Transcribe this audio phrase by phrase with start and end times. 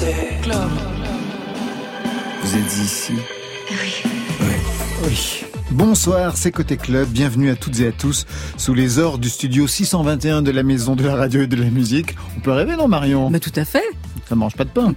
[0.00, 0.06] Vous
[2.56, 3.14] êtes ici
[3.68, 4.04] Oui.
[5.02, 5.44] Oui.
[5.72, 7.08] Bonsoir, c'est Côté Club.
[7.08, 8.24] Bienvenue à toutes et à tous
[8.56, 11.68] sous les ors du studio 621 de la Maison de la Radio et de la
[11.68, 12.14] Musique.
[12.36, 13.28] On peut rêver, non, Marion?
[13.28, 13.82] Mais tout à fait.
[14.28, 14.92] Ça mange pas de pain.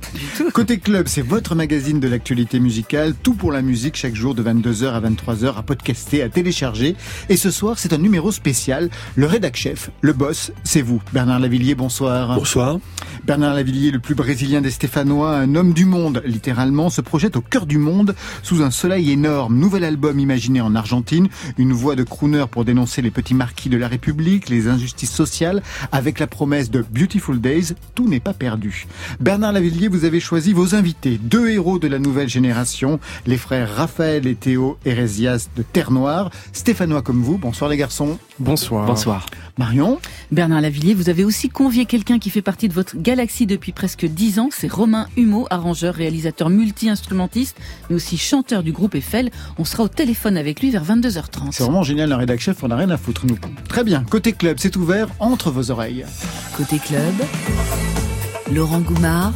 [0.54, 3.14] Côté Club, c'est votre magazine de l'actualité musicale.
[3.24, 6.98] Tout pour la musique chaque jour de 22h à 23h à podcaster, à télécharger.
[7.30, 8.90] Et ce soir, c'est un numéro spécial.
[9.16, 11.02] Le rédac chef, le boss, c'est vous.
[11.14, 12.36] Bernard Lavillier, bonsoir.
[12.36, 12.80] Bonsoir.
[13.24, 17.42] Bernard Lavillier, le plus brésilien des Stéphanois, un homme du monde, littéralement, se projette au
[17.42, 19.58] cœur du monde sous un soleil énorme.
[19.58, 23.78] Nouvel album imaginé en Argentine, une voix de crooner pour dénoncer les petits marquis de
[23.78, 28.88] la République, les injustices sociales, avec la promesse de Beautiful Days, tout n'est pas perdu.
[29.22, 33.72] Bernard Lavillier, vous avez choisi vos invités, deux héros de la nouvelle génération, les frères
[33.72, 37.38] Raphaël et Théo Hérésias de Terre Noire, stéphanois comme vous.
[37.38, 38.18] Bonsoir les garçons.
[38.40, 38.88] Bonsoir.
[38.88, 39.28] Bonsoir.
[39.60, 40.00] Marion.
[40.32, 44.08] Bernard Lavillier, vous avez aussi convié quelqu'un qui fait partie de votre galaxie depuis presque
[44.08, 47.56] dix ans, c'est Romain Humeau, arrangeur, réalisateur multi-instrumentiste,
[47.92, 49.30] mais aussi chanteur du groupe Eiffel.
[49.60, 51.52] On sera au téléphone avec lui vers 22h30.
[51.52, 53.38] C'est vraiment génial, un rédac chef, on n'a rien à foutre, nous.
[53.70, 56.06] Très bien, côté club, c'est ouvert entre vos oreilles.
[56.58, 57.14] Côté club,
[58.54, 59.34] Laurent Goumard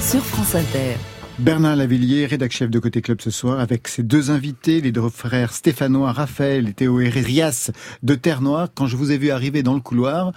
[0.00, 0.96] sur France Inter.
[1.38, 5.08] Bernard Lavillier, rédac chef de Côté Club ce soir, avec ses deux invités, les deux
[5.08, 7.70] frères stéphanois, Raphaël et Théo Herrias
[8.02, 8.68] de Terre Noire.
[8.74, 10.32] Quand je vous ai vu arriver dans le couloir,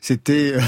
[0.00, 0.60] c'était euh,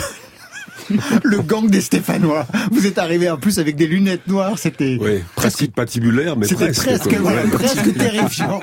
[1.23, 2.47] le gang des Stéphanois.
[2.73, 6.73] Vous êtes arrivé en plus avec des lunettes noires, c'était Oui, presque patibulaire, mais c'était
[6.73, 7.07] presque.
[7.07, 7.49] Ouais.
[7.53, 8.61] presque terrifiant.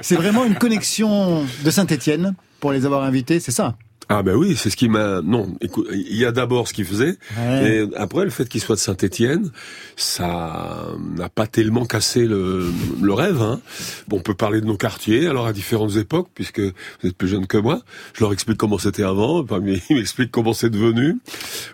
[0.00, 3.76] C'est vraiment une connexion de Saint-Étienne pour les avoir invités, c'est ça?
[4.14, 5.22] Ah ben oui, c'est ce qui m'a...
[5.22, 7.86] Non, écoute, il y a d'abord ce qu'il faisait, Ouais.
[7.86, 9.50] et après le fait qu'il soit de Saint-Étienne,
[9.96, 12.66] ça n'a pas tellement cassé le,
[13.00, 13.40] le rêve.
[13.40, 13.60] Hein.
[14.08, 17.28] Bon, on peut parler de nos quartiers, alors à différentes époques, puisque vous êtes plus
[17.28, 17.80] jeune que moi.
[18.12, 19.46] Je leur explique comment c'était avant,
[19.90, 21.16] ils m'expliquent comment c'est devenu.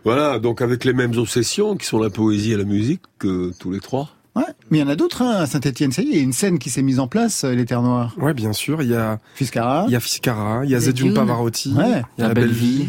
[0.05, 3.73] Voilà, donc avec les mêmes obsessions, qui sont la poésie et la musique, que tous
[3.73, 4.11] les trois.
[4.39, 5.93] Ouais, mais il y en a d'autres hein, à Saint-Étienne.
[5.93, 7.65] Ça y est, il y a une scène qui s'est mise en place, euh, les
[7.65, 8.15] Terres Noires.
[8.19, 8.83] Ouais, bien sûr.
[8.83, 9.85] Il y a, Fiscara.
[9.89, 11.15] il y a Fiscara, il y a Dunes.
[11.15, 12.03] Pavarotti, Ouais.
[12.17, 12.89] il y a La Belle Vie.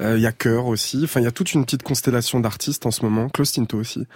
[0.00, 1.00] Euh, il y a Cœur aussi.
[1.04, 3.28] Enfin, il y a toute une petite constellation d'artistes en ce moment.
[3.28, 4.06] Klaus Tinto aussi.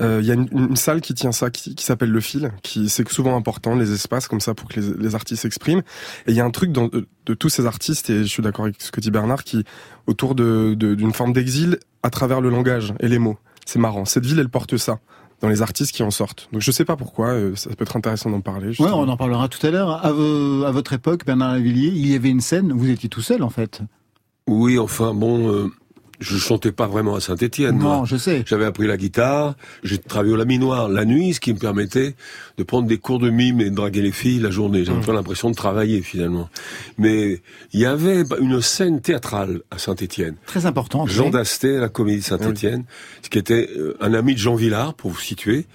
[0.00, 2.50] Euh, il y a une, une salle qui tient ça, qui, qui s'appelle Le Fil,
[2.62, 5.82] qui c'est souvent important, les espaces comme ça pour que les, les artistes s'expriment.
[6.26, 8.42] Et il y a un truc dans, de, de tous ces artistes, et je suis
[8.42, 9.62] d'accord avec ce que dit Bernard, qui
[10.08, 13.38] autour de de- d'une forme d'exil à travers le langage et les mots.
[13.66, 14.04] C'est marrant.
[14.06, 14.98] Cette ville, elle porte ça
[15.40, 16.48] dans les artistes qui en sortent.
[16.52, 18.66] Donc je sais pas pourquoi, euh, ça peut être intéressant d'en parler.
[18.66, 18.98] Ouais, justement.
[19.00, 20.04] on en parlera tout à l'heure.
[20.04, 23.22] À, vo- à votre époque, Bernard Lavillier, il y avait une scène, vous étiez tout
[23.22, 23.80] seul en fait.
[24.46, 25.70] Oui, enfin, bon, euh,
[26.20, 27.96] je chantais pas vraiment à Saint-Étienne, moi.
[27.98, 28.44] Non, je sais.
[28.46, 32.14] J'avais appris la guitare, j'ai travaillé au laminoir la nuit, ce qui me permettait
[32.58, 34.84] de prendre des cours de mime et de draguer les filles la journée.
[34.84, 36.48] J'avais pas l'impression de travailler finalement.
[36.98, 37.40] Mais
[37.72, 40.36] il y avait une scène théâtrale à Saint-Étienne.
[40.46, 41.06] Très important.
[41.06, 41.30] Jean oui.
[41.30, 42.84] Dasté la Comédie Saint-Étienne,
[43.22, 45.66] ce qui était euh, un ami de Jean Villard, pour vous situer,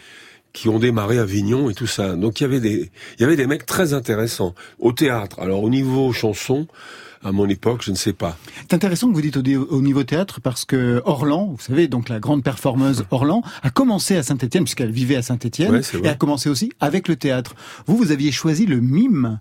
[0.53, 2.15] qui ont démarré à Avignon et tout ça.
[2.15, 5.39] Donc il y avait des, il y avait des mecs très intéressants au théâtre.
[5.39, 6.67] Alors au niveau chanson,
[7.25, 8.37] à mon époque, je ne sais pas.
[8.61, 12.19] C'est intéressant que vous dites au, niveau théâtre parce que Orlan, vous savez, donc la
[12.19, 16.49] grande performeuse Orlan, a commencé à Saint-Étienne puisqu'elle vivait à Saint-Étienne Ouais, et a commencé
[16.49, 17.55] aussi avec le théâtre.
[17.87, 19.39] Vous, vous aviez choisi le mime.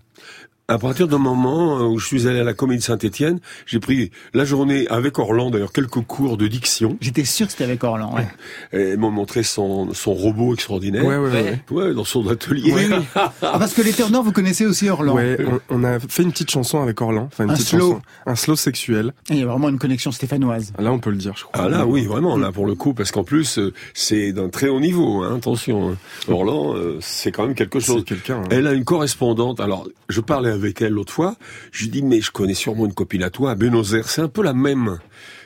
[0.67, 4.09] À partir d'un moment euh, où je suis allé à la Comédie Saint-Étienne, j'ai pris
[4.33, 6.97] la journée avec Orlan, d'ailleurs quelques cours de diction.
[7.01, 8.15] J'étais sûr que c'était avec Orlan.
[8.15, 8.27] Ouais.
[8.73, 11.05] Et ils m'ont montré son, son robot extraordinaire.
[11.05, 11.59] Ouais, ouais, ouais.
[11.69, 12.71] Ouais, dans son atelier.
[12.73, 12.95] Oui, oui.
[13.15, 15.13] Ah, parce que les Terres Nord, vous connaissez aussi Orlan.
[15.13, 15.37] Ouais,
[15.69, 17.79] on, on a fait une petite chanson avec Orlan, enfin une Un petite slow.
[17.91, 19.13] chanson, un slow sexuel.
[19.29, 20.73] Et Il y a vraiment une connexion stéphanoise.
[20.79, 21.63] Là, on peut le dire, je crois.
[21.63, 24.67] Ah là, oui, vraiment, là, pour le coup, parce qu'en plus, euh, c'est d'un très
[24.67, 25.91] haut niveau, hein, attention.
[25.91, 25.97] hein.
[26.27, 28.03] Orlan, euh, c'est quand même quelque c'est chose.
[28.03, 28.37] quelqu'un.
[28.37, 28.47] hein.
[28.49, 29.59] Elle a une correspondante.
[29.59, 31.35] Alors, je parlais avec elle l'autre fois.
[31.71, 34.09] Je lui dis, mais je connais sûrement une copine à toi, à Buenos Aires.
[34.09, 34.99] C'est un peu la même.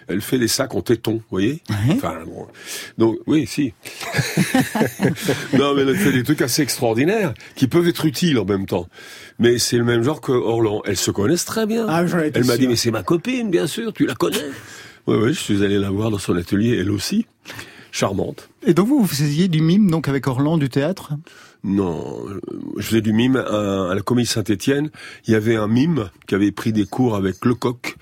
[0.07, 1.61] Elle fait des sacs en téton, vous voyez.
[1.91, 2.47] Enfin, bon.
[2.97, 3.73] Donc, oui, si.
[5.53, 8.87] non, mais elle fait des trucs assez extraordinaires, qui peuvent être utiles en même temps.
[9.37, 10.81] Mais c'est le même genre que Orlan.
[10.85, 11.85] Elles se connaissent très bien.
[11.87, 12.03] Ah,
[12.33, 14.37] elle m'a dit, mais c'est ma copine, bien sûr, tu la connais
[15.07, 17.27] Oui, oui, je suis allé la voir dans son atelier, elle aussi.
[17.91, 18.49] Charmante.
[18.65, 21.13] Et donc vous, vous faisiez du mime donc avec Orlan du théâtre?
[21.63, 22.39] Non, euh,
[22.77, 24.89] je faisais du mime à, à la Comédie Saint-Étienne.
[25.27, 27.95] Il y avait un mime qui avait pris des cours avec Lecoq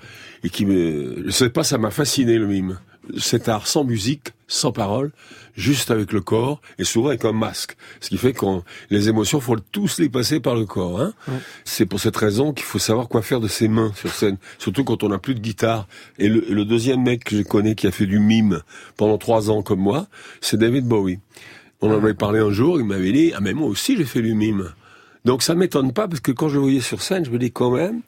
[0.44, 2.78] et qui me, je sais pas, ça m'a fasciné le mime.
[3.16, 5.12] Cet art sans musique, sans parole,
[5.56, 7.76] juste avec le corps et souvent avec un masque.
[8.00, 8.44] Ce qui fait que
[8.90, 11.00] les émotions, faut tous les passer par le corps.
[11.00, 11.14] Hein
[11.64, 14.84] C'est pour cette raison qu'il faut savoir quoi faire de ses mains sur scène, surtout
[14.84, 15.88] quand on n'a plus de guitare.
[16.18, 18.60] Et le, le deuxième mec que je connais qui a fait du mime
[18.96, 20.06] pendant trois ans comme moi,
[20.42, 21.18] c'est David Bowie.
[21.80, 24.22] On en avait parlé un jour, il m'avait dit, ah mais moi aussi j'ai fait
[24.22, 24.72] du mime.
[25.24, 27.52] Donc ça m'étonne pas, parce que quand je le voyais sur scène, je me dis
[27.52, 28.02] quand même,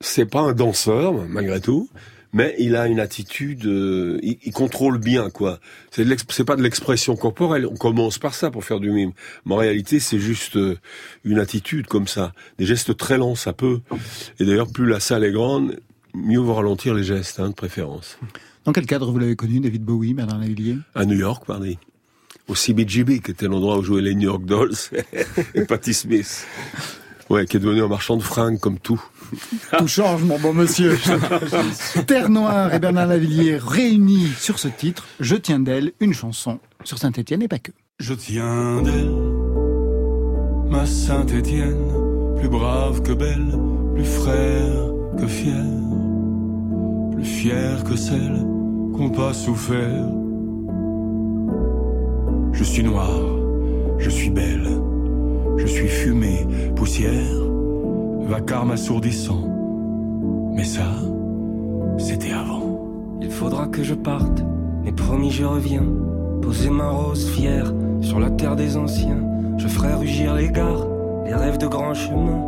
[0.00, 1.88] c'est pas un danseur, malgré tout,
[2.32, 5.58] mais il a une attitude, euh, il, contrôle bien quoi.
[5.90, 7.66] C'est pas de l'expression corporelle.
[7.66, 9.12] On commence par ça pour faire du mime,
[9.44, 10.76] mais en réalité c'est juste euh,
[11.24, 13.80] une attitude comme ça, des gestes très lents ça peut.
[14.38, 15.80] Et d'ailleurs plus la salle est grande,
[16.14, 18.18] mieux vaut ralentir les gestes hein, de préférence.
[18.64, 21.72] Dans quel cadre vous l'avez connu, David Bowie, Bernard Lavillier À New York, pardon.
[22.48, 24.76] Au CBGB, qui était l'endroit où jouaient les New York Dolls
[25.54, 26.46] et Patti Smith.
[27.28, 29.02] Ouais, qui est devenu un marchand de fringues comme tout.
[29.76, 30.96] Tout change, mon bon monsieur.
[32.06, 36.98] Terre Noire et Bernard Lavillier réunis sur ce titre, Je tiens d'elle, une chanson sur
[36.98, 37.72] Saint-Étienne et pas que.
[37.98, 39.10] Je tiens d'elle,
[40.70, 43.58] ma Saint-Étienne, plus brave que belle,
[43.94, 45.64] plus frère que fier,
[47.12, 48.44] plus fier que celle
[48.94, 50.04] qu'on pas souffert.
[52.56, 53.10] Je suis noir,
[53.98, 54.66] je suis belle,
[55.58, 57.44] je suis fumée, poussière,
[58.22, 59.46] vacarme assourdissant.
[60.54, 60.86] Mais ça,
[61.98, 62.88] c'était avant.
[63.20, 64.42] Il faudra que je parte,
[64.82, 65.84] mais promis je reviens.
[66.40, 69.22] Poser ma rose fière sur la terre des anciens.
[69.58, 70.86] Je ferai rugir les gares,
[71.26, 72.42] les rêves de grands chemins.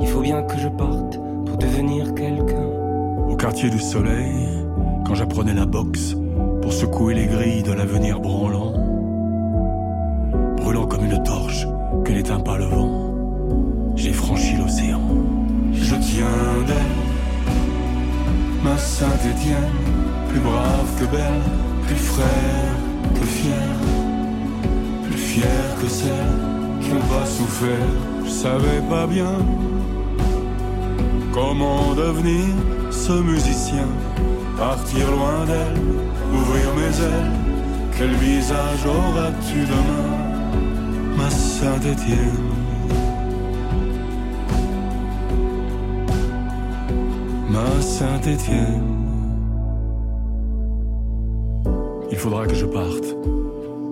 [0.00, 2.66] Il faut bien que je parte pour devenir quelqu'un.
[3.28, 4.48] Au quartier du soleil,
[5.06, 6.16] quand j'apprenais la boxe
[6.60, 8.81] pour secouer les grilles de l'avenir branlant,
[10.62, 11.66] brûlant comme une torche
[12.04, 13.14] que n'éteint pas le vent,
[13.96, 15.02] j'ai franchi l'océan.
[15.72, 17.02] Je tiens d'elle,
[18.62, 19.80] ma Saint-Étienne,
[20.28, 21.42] plus brave que belle,
[21.86, 22.72] plus frère
[23.14, 23.72] que fier,
[25.04, 26.32] plus fier que celle
[26.80, 27.92] qui pas souffert.
[28.24, 29.34] Je savais pas bien
[31.32, 32.46] comment devenir
[32.90, 33.88] ce musicien
[34.58, 35.80] Partir loin d'elle,
[36.32, 37.32] ouvrir mes ailes.
[37.96, 40.31] Quel visage auras-tu demain,
[41.22, 42.18] ma Saint-Étienne
[47.48, 48.82] Ma Saint-Étienne.
[52.10, 53.16] Il faudra que je parte.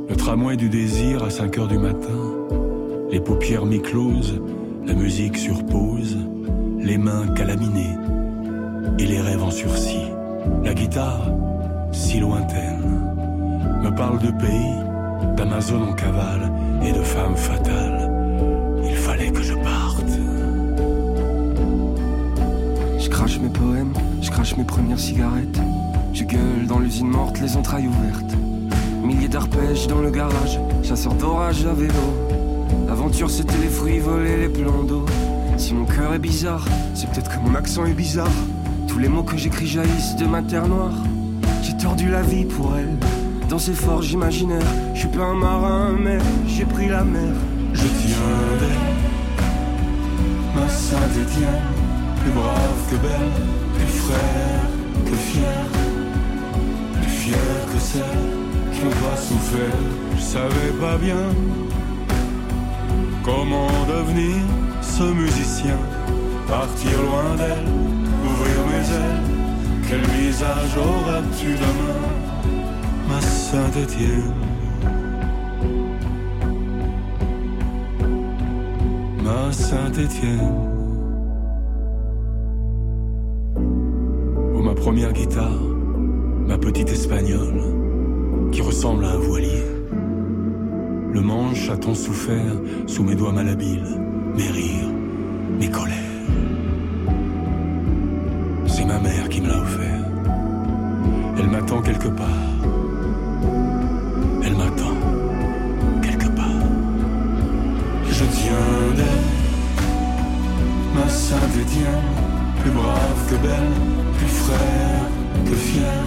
[0.09, 2.21] Le tramway du désir à 5 heures du matin.
[3.11, 4.41] Les paupières mi-closes,
[4.87, 6.19] la musique sur pause,
[6.79, 7.97] les mains calaminées
[8.99, 10.09] et les rêves en sursis.
[10.65, 11.31] La guitare,
[11.93, 12.83] si lointaine,
[13.83, 16.50] me parle de pays, d'Amazon en cavale
[16.83, 18.11] et de femmes fatales.
[18.85, 20.05] Il fallait que je parte.
[22.99, 23.93] Je crache mes poèmes,
[24.23, 25.61] je crache mes premières cigarettes.
[26.13, 28.37] Je gueule dans l'usine morte, les entrailles ouvertes.
[29.03, 31.95] Milliers d'arpèges dans le garage, chasseur d'orage à vélo.
[32.87, 35.07] L'aventure c'était les fruits volés, les plans d'eau.
[35.57, 38.29] Si mon cœur est bizarre, c'est peut-être que mon accent est bizarre.
[38.89, 40.95] Tous les mots que j'écris jaillissent de ma terre noire.
[41.63, 42.97] J'ai tordu la vie pour elle,
[43.51, 44.73] dans ces forges imaginaires.
[44.95, 47.35] Je suis pas un marin, mais j'ai pris la mer.
[47.75, 48.79] Je tiens d'elle,
[50.55, 51.69] ma Saint-Étienne,
[52.23, 53.33] plus brave que belle,
[53.75, 54.63] plus frère
[55.05, 55.65] que fier,
[57.01, 57.37] plus fier
[57.73, 58.03] que celle
[58.73, 59.79] qui pas souffert.
[60.17, 61.27] Je savais pas bien
[63.25, 64.37] comment devenir
[64.81, 65.77] ce musicien,
[66.49, 67.81] partir loin d'elle
[69.91, 72.10] quel visage auras-tu demain, ma
[73.51, 74.33] Saint-Étienne
[79.25, 80.71] Ma Saint-Étienne
[84.63, 85.51] ma première guitare,
[86.47, 87.61] ma petite espagnole,
[88.53, 89.65] qui ressemble à un voilier.
[91.13, 92.55] Le manche a tant souffert
[92.87, 94.01] sous mes doigts malhabiles,
[94.37, 94.93] mes rires,
[95.59, 95.97] mes colères.
[98.87, 100.05] ma mère qui me l'a offert.
[101.39, 102.90] Elle m'attend quelque part.
[104.45, 104.97] Elle m'attend
[106.03, 106.67] quelque part.
[108.09, 109.29] Je tiens d'elle,
[110.95, 112.11] ma sainte Étienne,
[112.61, 113.73] plus brave que belle,
[114.19, 115.05] plus frère
[115.47, 116.05] que fier,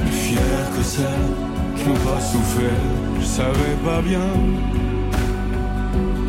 [0.00, 1.28] plus fier que celle
[1.76, 2.84] qui pas souffert.
[3.20, 4.28] Je savais pas bien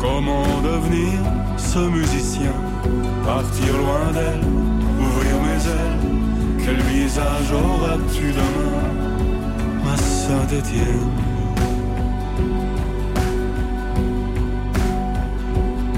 [0.00, 1.18] comment devenir
[1.56, 2.54] ce musicien,
[3.24, 4.56] partir loin d'elle
[6.64, 8.95] quel visage auras-tu demain, ma
[10.26, 11.12] Saint-Étienne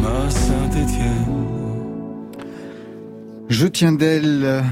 [0.02, 1.24] Ma Saint-Étienne
[3.48, 4.62] Je tiens d'elle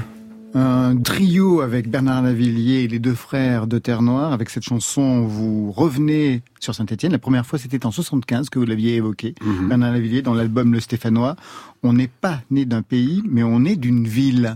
[0.53, 4.31] un trio avec Bernard Lavillier et les deux frères de Terre Noire.
[4.31, 7.11] Avec cette chanson, vous revenez sur Saint-Etienne.
[7.11, 9.69] La première fois, c'était en 75 que vous l'aviez évoqué, mhm.
[9.69, 11.35] Bernard Lavillier, dans l'album Le Stéphanois.
[11.81, 14.55] On n'est pas né d'un pays, mais on est d'une ville.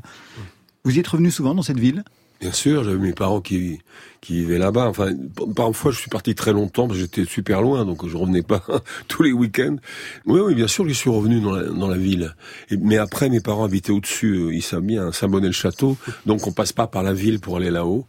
[0.84, 2.04] Vous y êtes revenu souvent dans cette ville?
[2.42, 3.80] Bien sûr, j'avais mes parents qui
[4.22, 4.88] qui vivaient là-bas.
[4.88, 5.12] Enfin,
[5.56, 8.64] parfois je suis parti très longtemps parce que j'étais super loin, donc je revenais pas
[9.08, 9.78] tous les week-ends.
[10.26, 12.36] Oui, oui, bien sûr, je suis revenu dans la, dans la ville.
[12.70, 16.72] Et, mais après, mes parents habitaient au-dessus, euh, ils savent bien, Saint-Bonnet-le-Château, donc on passe
[16.72, 18.06] pas par la ville pour aller là-haut.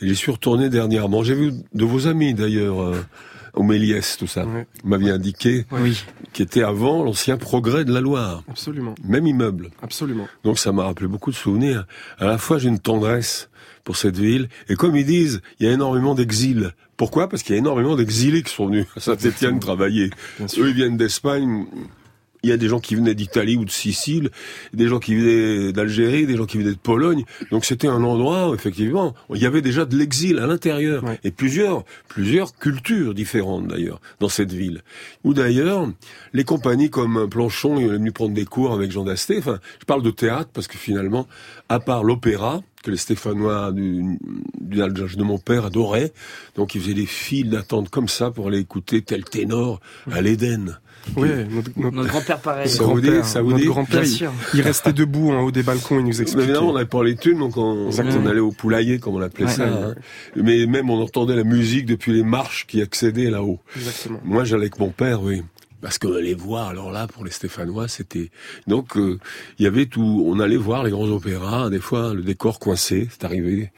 [0.00, 1.22] Et j'y suis retourné dernièrement.
[1.22, 2.94] J'ai vu de vos amis d'ailleurs.
[3.54, 4.46] Au Méliès, tout ça.
[4.46, 4.66] Ouais.
[4.82, 6.02] Vous m'aviez indiqué oui.
[6.32, 8.42] qui était avant l'ancien progrès de la Loire.
[8.48, 8.94] Absolument.
[9.04, 9.70] Même immeuble.
[9.82, 10.26] Absolument.
[10.42, 11.86] Donc ça m'a rappelé beaucoup de souvenirs.
[12.18, 13.50] À la fois j'ai une tendresse
[13.84, 16.72] pour cette ville et comme ils disent, il y a énormément d'exil.
[16.96, 17.28] Pourquoi?
[17.28, 20.10] Parce qu'il y a énormément d'exilés qui sont venus à Saint-Étienne travailler.
[20.40, 21.66] Eux ils viennent d'Espagne.
[22.42, 24.30] Il y a des gens qui venaient d'Italie ou de Sicile,
[24.72, 27.24] des gens qui venaient d'Algérie, des gens qui venaient de Pologne.
[27.50, 31.18] Donc c'était un endroit où effectivement il y avait déjà de l'exil à l'intérieur Ouais.
[31.24, 34.82] et plusieurs plusieurs cultures différentes d'ailleurs dans cette ville.
[35.24, 35.88] Ou d'ailleurs
[36.32, 39.38] les compagnies comme Planchon, il est venu prendre des cours avec Jean Dasté.
[39.38, 41.28] Enfin, je parle de théâtre parce que finalement,
[41.68, 44.18] à part l'opéra que les Stéphanois du,
[44.60, 46.12] du de mon père adoraient,
[46.56, 49.80] donc ils faisaient des files d'attente comme ça pour aller écouter tel ténor
[50.10, 50.78] à l'Éden.
[51.16, 52.68] Oui, notre, notre, Notre grand-père pareil.
[52.68, 55.42] Ça vous dit, grand-père, ça vous notre dit grand-père, Bien il, il restait debout en
[55.42, 56.44] haut des balcons, il nous Mais expliquait.
[56.44, 57.90] évidemment, on n'avait pas les thunes, donc on,
[58.26, 59.64] allait au poulailler, comme on l'appelait Ouais, ça.
[59.64, 59.94] ouais, hein.
[60.36, 63.60] Mais même, on entendait la musique depuis les marches qui accédaient là-haut.
[63.76, 64.20] Exactement.
[64.24, 65.42] Moi, j'allais avec mon père, oui.
[65.80, 68.30] Parce que les voir, alors là, pour les Stéphanois, c'était...
[68.68, 69.18] Donc, euh,
[69.58, 70.24] il y avait tout...
[70.28, 73.72] On allait voir les grands opéras, des fois, le décor coincé, c'est arrivé.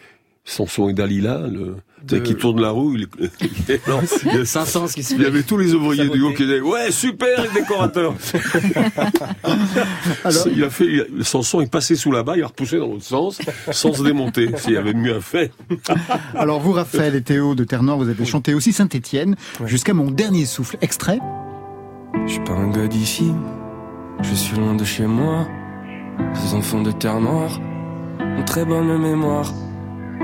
[0.44, 1.76] Samson et Dalila, le...
[2.02, 3.06] De- qui tourne la roue, il...
[3.88, 6.20] non, il y a- 500 ce qui se il y avait tous les ouvriers du
[6.20, 8.12] haut qui disaient ouais super les décorateurs.
[10.24, 10.84] Alors- il a fait
[11.16, 13.40] il Samson il passait sous la bas, il a repoussé dans l'autre sens
[13.72, 14.50] sans se démonter.
[14.56, 15.48] S'il y avait mieux à faire.
[16.34, 20.44] Alors vous, Raphaël et Théo de Terre-Nord, vous avez chanté aussi Saint-Étienne jusqu'à mon dernier
[20.44, 20.76] souffle.
[20.82, 21.18] Extrait.
[22.26, 23.32] Je suis pas un gars d'ici,
[24.22, 25.46] je suis loin de chez moi.
[26.34, 27.58] Ces enfants de terre noire
[28.20, 29.52] ont très bonne mémoire.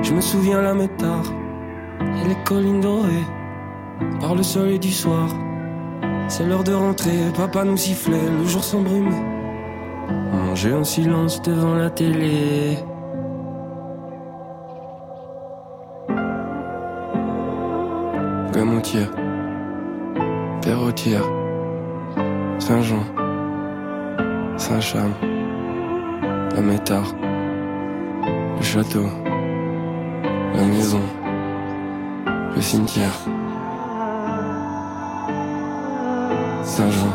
[0.02, 1.24] Je me souviens la métard
[2.00, 3.26] et les collines dorées
[4.20, 5.28] par le soleil du soir.
[6.28, 9.12] C'est l'heure de rentrer, papa nous sifflait, le jour s'embrume.
[10.32, 12.78] On mangeait en silence devant la télé.
[18.52, 19.10] Gamoutière,
[20.62, 21.24] Perrotière,
[22.58, 23.04] Saint-Jean,
[24.56, 25.12] Saint-Cham,
[26.54, 27.14] la Métard,
[28.56, 29.06] le château,
[30.54, 31.00] la maison,
[32.54, 33.12] le cimetière,
[36.64, 37.12] Saint-Jean,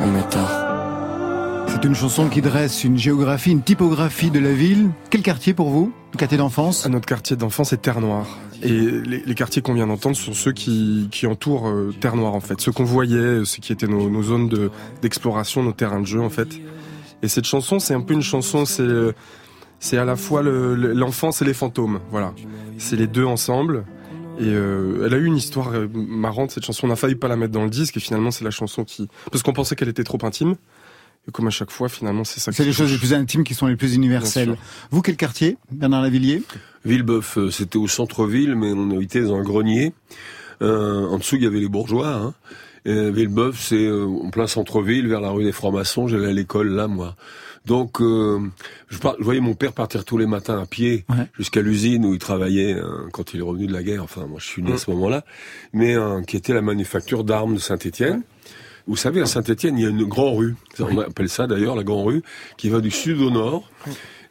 [0.00, 0.62] la Métard.
[1.68, 4.90] C'est une chanson qui dresse une géographie, une typographie de la ville.
[5.10, 5.92] Quel quartier pour vous?
[6.14, 6.86] Le quartier d'enfance?
[6.88, 8.26] Notre quartier d'enfance, c'est Terre Noire.
[8.62, 12.34] Et les, les quartiers qu'on vient d'entendre sont ceux qui, qui entourent euh, Terre Noire,
[12.34, 12.58] en fait.
[12.60, 14.70] Ceux qu'on voyait, ceux qui étaient nos, nos zones de-
[15.02, 16.48] d'exploration, nos terrains de jeu, en fait.
[17.22, 19.12] Et cette chanson, c'est un peu une chanson, c'est euh,
[19.78, 22.00] c'est à la fois le- le- l'enfance et les fantômes.
[22.10, 22.34] Voilà.
[22.78, 23.84] C'est les deux ensemble.
[24.38, 26.86] Et euh, elle a eu une histoire euh, marrante, cette chanson.
[26.86, 29.08] On a failli pas la mettre dans le disque, et finalement, c'est la chanson qui...
[29.30, 30.56] Parce qu'on pensait qu'elle était trop intime.
[31.26, 33.44] Et comme à chaque fois, finalement, c'est ça qui C'est les choses les plus intimes
[33.44, 34.56] qui sont les plus universelles.
[34.90, 36.42] Vous, quel quartier Bernard Lavillier?
[36.84, 39.94] Villebeuf, euh, c'était au centre-ville, mais on habitait dans un grenier.
[40.62, 42.12] Euh, en dessous, il y avait les bourgeois.
[42.14, 42.34] Hein.
[42.84, 46.06] Et Villebeuf, c'est euh, en plein centre-ville, vers la rue des Francs-Maçons.
[46.08, 47.16] J'allais à l'école là, moi.
[47.66, 48.38] Donc, euh,
[48.88, 51.26] je, par- je voyais mon père partir tous les matins à pied Ouais.
[51.36, 54.04] jusqu'à l'usine où il travaillait euh, quand il est revenu de la guerre.
[54.04, 54.78] Enfin, moi, je suis né à Mm.
[54.78, 55.24] ce moment-là,
[55.72, 58.22] mais euh, qui était la manufacture d'armes de Saint-Étienne.
[58.86, 60.54] Vous savez, à Saint-Étienne, il y a une grande rue.
[60.78, 62.22] On appelle ça d'ailleurs la grande rue,
[62.56, 63.68] qui va du sud au nord.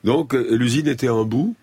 [0.05, 1.55] Donc, euh, l'usine était à un bout.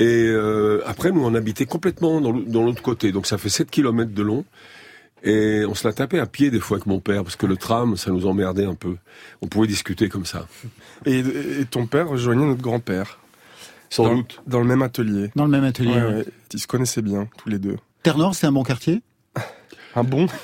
[0.00, 3.12] Et euh, après, nous, on habitait complètement dans l'autre côté.
[3.12, 4.44] Donc, ça fait 7 kilomètres de long.
[5.22, 7.56] Et on se la tapait à pied des fois avec mon père, parce que le
[7.56, 8.96] tram, ça nous emmerdait un peu.
[9.42, 10.46] On pouvait discuter comme ça.
[11.04, 13.18] Et, et ton père rejoignait notre grand-père.
[13.90, 14.42] Sans dans, doute.
[14.46, 15.30] Dans le même atelier.
[15.34, 15.90] Dans le même atelier.
[15.90, 16.14] Ouais, ouais.
[16.16, 16.26] ouais.
[16.52, 17.76] Ils se connaissaient bien, tous les deux.
[18.02, 19.02] Terre-Nord, c'est un bon quartier?
[19.96, 20.26] Un bon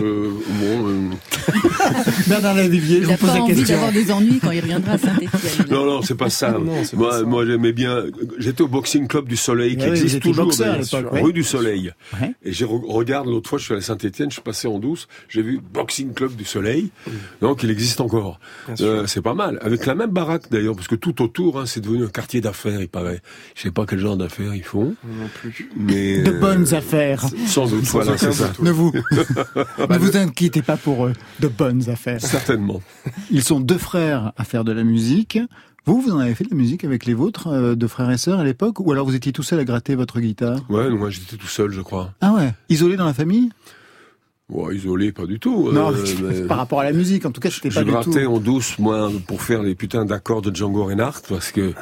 [0.00, 0.30] Euh,
[0.60, 1.10] bon, euh,
[2.26, 3.74] Bernard je vous pose pas la envie question.
[3.76, 5.66] d'avoir des ennuis quand il reviendra à Saint-Étienne.
[5.70, 6.50] non, non, c'est pas ça.
[6.52, 7.22] Non, c'est pas moi, ça.
[7.24, 8.04] moi, j'aimais bien.
[8.38, 11.32] J'étais au Boxing Club du Soleil, qui Ah oui, vous existe toujours, boxeur l'époque, rue
[11.32, 11.92] du Soleil.
[12.20, 12.32] Ouais.
[12.44, 15.06] Et je regarde l'autre fois, je suis allé à Saint-Étienne, je suis passé en douce,
[15.28, 16.90] j'ai vu Boxing Club du Soleil.
[17.40, 18.40] Donc, il existe encore.
[18.80, 19.58] Euh, c'est pas mal.
[19.62, 22.80] Avec la même baraque d'ailleurs, parce que tout autour, hein, c'est devenu un quartier d'affaires,
[22.80, 23.20] il paraît.
[23.54, 25.70] Je sais pas quel genre d'affaires ils font, Non plus.
[25.76, 27.24] mais De euh, bonnes affaires.
[27.46, 27.84] sans doute.
[27.84, 28.48] Voilà, c'est ça.
[28.48, 28.60] doute.
[28.62, 28.81] Ne vous,
[29.90, 31.12] ne vous inquiétez pas pour eux.
[31.40, 32.20] De bonnes affaires.
[32.20, 32.80] Certainement.
[33.30, 35.38] Ils sont deux frères à faire de la musique.
[35.84, 38.18] Vous, vous en avez fait de la musique avec les vôtres, euh, de frères et
[38.18, 40.60] sœurs à l'époque Ou alors vous étiez tout seul à gratter votre guitare?
[40.68, 42.12] Ouais, moi j'étais tout seul, je crois.
[42.20, 42.52] Ah ouais?
[42.68, 43.50] Isolé dans la famille?
[44.48, 45.72] Ouais, isolé, pas du tout.
[45.72, 47.90] Non, euh, mais- par rapport à la musique, en tout cas, Je pas du tout.
[47.90, 51.72] grattais en douce, moi, pour faire les putains d'accords de Django Reinhardt, parce que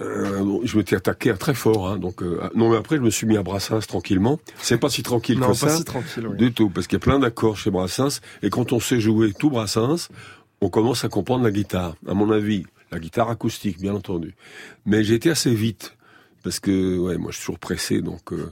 [0.00, 3.10] Euh, je m'étais attaqué à très fort, hein, donc euh, non mais après je me
[3.10, 4.40] suis mis à Brassens tranquillement.
[4.58, 6.26] C'est pas si tranquille non, que pas ça, si tranquille.
[6.26, 6.36] Oui.
[6.36, 9.34] du tout, parce qu'il y a plein d'accords chez Brassens et quand on sait jouer
[9.38, 10.08] tout Brassens,
[10.62, 11.96] on commence à comprendre la guitare.
[12.06, 14.34] À mon avis, la guitare acoustique, bien entendu.
[14.86, 15.96] Mais j'ai été assez vite
[16.42, 18.50] parce que ouais, moi je suis toujours pressé, donc euh,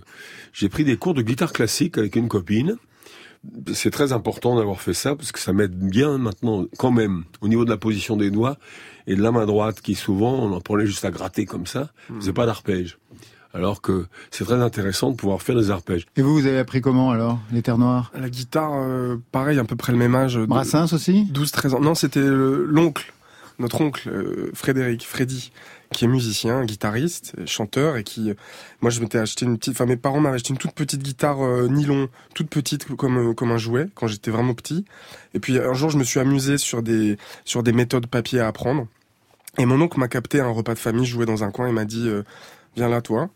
[0.52, 2.76] j'ai pris des cours de guitare classique avec une copine.
[3.72, 7.48] C'est très important d'avoir fait ça parce que ça m'aide bien maintenant, quand même, au
[7.48, 8.58] niveau de la position des doigts
[9.08, 11.90] et de la main droite qui souvent on en prenait juste à gratter comme ça,
[12.20, 12.98] c'est pas d'arpège.
[13.54, 16.06] Alors que c'est très intéressant de pouvoir faire des arpèges.
[16.16, 18.12] Et vous, vous avez appris comment alors, les terres noires?
[18.14, 20.38] La guitare, euh, pareil, à peu près le même âge.
[20.38, 21.26] Brassens aussi?
[21.32, 21.80] 12-13 ans.
[21.80, 23.10] Non, c'était l'oncle,
[23.58, 25.50] notre oncle, euh, Frédéric, Freddy,
[25.92, 28.34] qui est musicien, guitariste, chanteur, et qui, euh,
[28.80, 31.42] moi, je m'étais acheté une petite, enfin, mes parents m'avaient acheté une toute petite guitare
[31.42, 34.84] euh, nylon, toute petite comme euh, comme un jouet quand j'étais vraiment petit.
[35.34, 38.48] Et puis un jour, je me suis amusé sur des sur des méthodes papier à
[38.48, 38.86] apprendre.
[39.56, 41.72] Et mon oncle m'a capté à un repas de famille, jouais dans un coin, et
[41.72, 42.22] m'a dit, euh,
[42.76, 43.30] viens là, toi.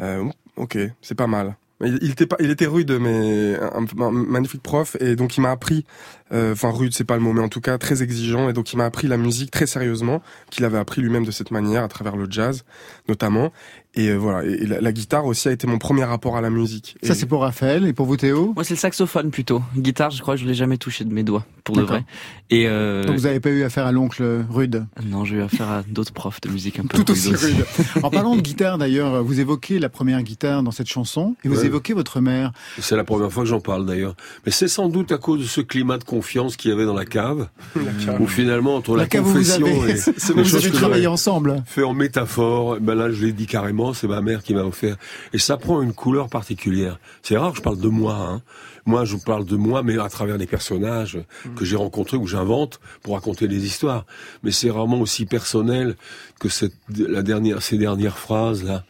[0.00, 0.24] Euh,
[0.56, 1.56] ok, c'est pas mal.
[1.82, 5.40] Il, il était pas, il était rude, mais un, un magnifique prof, et donc il
[5.40, 5.86] m'a appris.
[6.32, 8.72] euh, Enfin, rude, c'est pas le mot, mais en tout cas très exigeant, et donc
[8.72, 11.88] il m'a appris la musique très sérieusement, qu'il avait appris lui-même de cette manière, à
[11.88, 12.64] travers le jazz,
[13.08, 13.52] notamment.
[13.96, 16.48] Et euh, voilà, et, la, la guitare aussi a été mon premier rapport à la
[16.50, 16.96] musique.
[17.02, 18.52] Ça Et- c'est pour Raphaël et pour vous Théo?
[18.54, 19.62] Moi, c'est le saxophone plutôt.
[19.76, 22.04] Guitare, je crois que je l'ai jamais touché de mes doigts, pour de vrai.
[22.50, 24.86] Et euh, Donc vous n'avez pas eu affaire à l'oncle rude?
[25.04, 27.64] Non, j'ai eu affaire à d'autres profs de musique un peu Tout aussi rudes rude.
[28.04, 31.58] En parlant de guitare d'ailleurs, vous évoquez la première guitare dans cette chanson et vous
[31.58, 31.66] Ouais.
[31.66, 32.52] évoquez votre mère.
[32.78, 34.14] C'est la première fois que j'en parle d'ailleurs.
[34.46, 36.94] Mais c'est sans doute à cause de ce climat de confiance qu'il y avait dans
[36.94, 37.48] la cave,
[38.20, 39.94] où finalement entre la, La cave où vous confession avez, et
[40.36, 41.62] les choses que travaillé ensemble.
[41.66, 44.96] fait en métaphore, ben là je l'ai dit carrément, c'est ma mère qui m'a offert.
[45.32, 46.98] Et ça prend une couleur particulière.
[47.22, 48.14] C'est rare que je parle de moi.
[48.14, 48.42] Hein.
[48.86, 51.18] Moi je parle de moi, mais à travers des personnages
[51.56, 54.04] que j'ai rencontrés ou que j'invente pour raconter des histoires.
[54.42, 55.96] Mais c'est vraiment aussi personnel
[56.38, 58.84] que cette, la dernière, ces dernières phrases là.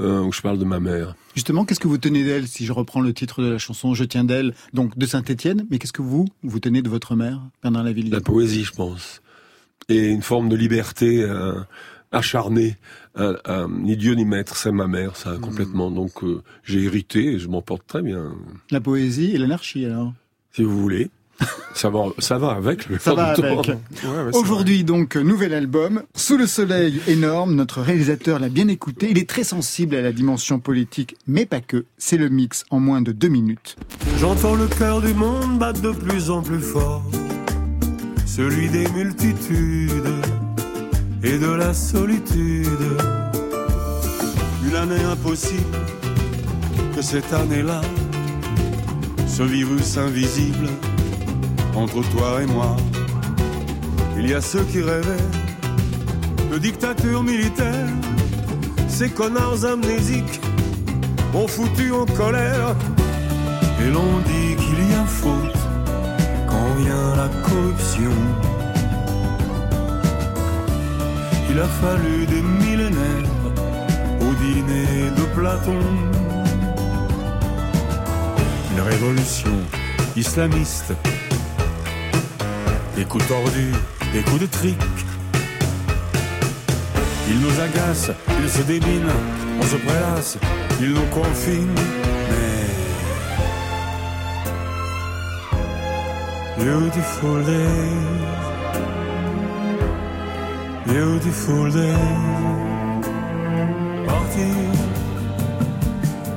[0.00, 1.14] euh, où je parle de ma mère.
[1.34, 4.04] Justement, qu'est-ce que vous tenez d'elle si je reprends le titre de la chanson Je
[4.04, 7.84] tiens d'elle, donc de Saint-Étienne, mais qu'est-ce que vous, vous tenez de votre mère, Bernard
[7.84, 9.20] Lavilliers La poésie, je pense.
[9.88, 11.54] Et une forme de liberté euh,
[12.12, 12.76] acharnée.
[13.18, 13.36] Euh,
[13.68, 15.90] ni Dieu ni maître, c'est ma mère, ça, complètement.
[15.90, 18.32] Donc euh, j'ai hérité et je m'en porte très bien,
[18.70, 20.12] La poésie et l'anarchie alors?
[20.52, 21.10] Si vous voulez.
[21.74, 23.42] ça, va, ça va avec le Ça va avec.
[23.42, 23.76] Ouais, ouais,
[24.30, 29.18] c'est Aujourd'hui donc, nouvel album, Sous le soleil énorme, notre réalisateur l'a bien écouté, il
[29.18, 33.00] est très sensible à la dimension politique, mais pas que, c'est le mix en moins
[33.00, 33.76] de deux minutes.
[34.18, 37.02] J'entends le cœur du monde battre de plus en plus fort,
[38.26, 40.12] celui des multitudes
[41.24, 42.66] et de la solitude.
[44.66, 45.78] Une année impossible
[46.94, 47.80] que cette année-là,
[49.26, 50.68] ce virus invisible
[51.74, 52.76] entre toi et moi.
[54.18, 55.28] Il y a ceux qui rêvaient
[56.50, 57.88] de dictature militaire,
[58.88, 60.40] ces connards amnésiques
[61.34, 62.76] ont foutu en colère
[63.80, 65.56] et l'on dit qu'il y a faute
[66.46, 68.51] quand vient la corruption.
[71.54, 73.28] Il a fallu des millénaires
[74.22, 75.80] au dîner de Platon.
[78.72, 79.50] Une révolution
[80.16, 80.94] islamiste.
[82.96, 83.74] Des coups tordus,
[84.14, 84.80] des coups de trick.
[87.28, 88.12] Ils nous agacent,
[88.42, 89.12] ils se déminent,
[89.60, 90.38] on se prélasse,
[90.80, 91.74] ils nous confinent,
[96.58, 98.41] Beautiful day.
[100.92, 101.96] Beautiful day.
[104.06, 104.54] Partir.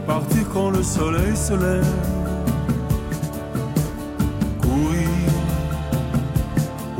[0.07, 1.93] Partir quand le soleil se lève.
[4.61, 5.09] Courir.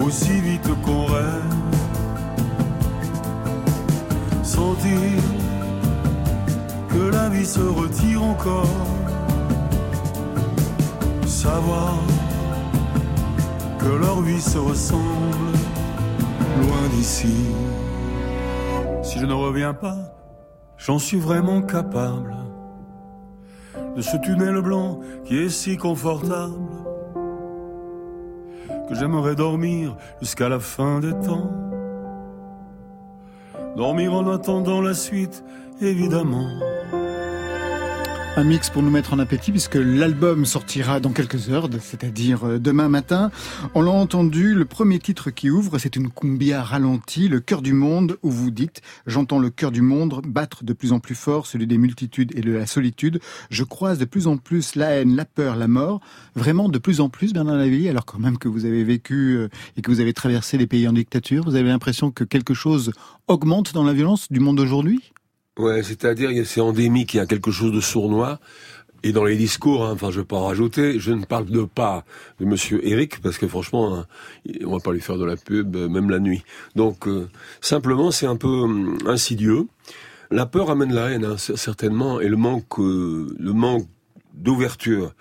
[0.06, 1.54] Aussi vite qu'on rêve.
[4.44, 5.00] Sentir
[6.90, 8.68] que la vie se retire encore.
[11.26, 12.00] Savoir
[13.80, 15.56] que leur vie se ressemble
[16.62, 17.36] loin d'ici.
[19.04, 19.98] Si je ne reviens pas,
[20.78, 22.36] j'en suis vraiment capable
[23.96, 26.54] de ce tunnel blanc qui est si confortable
[28.88, 31.50] que j'aimerais dormir jusqu'à la fin des temps.
[33.76, 35.44] Dormir en attendant la suite,
[35.82, 36.48] évidemment.
[38.38, 42.60] Un mix pour nous mettre en appétit puisque l'album sortira dans quelques heures, c'est-à-dire euh,
[42.60, 43.32] demain matin.
[43.76, 47.72] On l'a entendu, le premier titre qui ouvre, c'est une cumbia ralentie, le cœur du
[47.72, 51.48] monde, où vous dites «J'entends le cœur du monde battre de plus en plus fort,
[51.48, 53.22] celui des multitudes et de la solitude.
[53.52, 56.02] Je croise de plus en plus la haine, la peur, la mort.
[56.36, 59.48] Vraiment de plus en plus, Bernard Lavillier, alors quand même que vous avez vécu euh,
[59.78, 62.92] et que vous avez traversé les pays en dictature, vous avez l'impression que quelque chose
[63.30, 65.14] augmente dans la violence du monde d'aujourd'hui?
[65.58, 68.40] Ouais, c'est-à-dire c'est endémique, il y a quelque chose de sournois.
[69.04, 71.64] Et dans les discours, hein, enfin je vais pas en rajouter, je ne parle de
[71.64, 72.04] pas
[72.40, 74.08] de Monsieur Eric parce que franchement, hein,
[74.66, 76.44] on va pas lui faire de la pub euh, même la nuit.
[76.76, 77.30] Donc euh,
[77.62, 79.68] simplement c'est un peu hum, insidieux.
[80.32, 83.88] La peur amène la haine hein, certainement et le manque, euh, le manque
[84.34, 85.14] d'ouverture.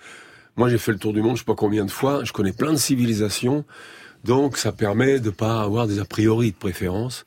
[0.57, 2.53] Moi j'ai fait le tour du monde, je sais pas combien de fois, je connais
[2.53, 3.65] plein de civilisations,
[4.23, 7.25] donc ça permet de pas avoir des a priori de préférence.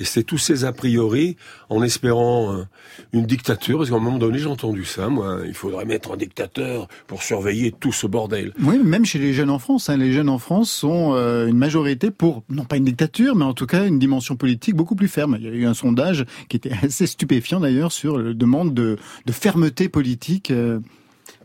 [0.00, 1.36] Et c'est tous ces a priori,
[1.68, 2.64] en espérant euh,
[3.12, 6.16] une dictature, parce qu'à un moment donné, j'ai entendu ça, moi, il faudrait mettre un
[6.16, 8.52] dictateur pour surveiller tout ce bordel.
[8.60, 9.88] Oui, même chez les jeunes en France.
[9.88, 13.44] Hein, les jeunes en France sont euh, une majorité pour, non pas une dictature, mais
[13.44, 15.36] en tout cas une dimension politique beaucoup plus ferme.
[15.38, 18.96] Il y a eu un sondage qui était assez stupéfiant d'ailleurs sur la demande de,
[19.26, 20.50] de fermeté politique.
[20.50, 20.80] Euh.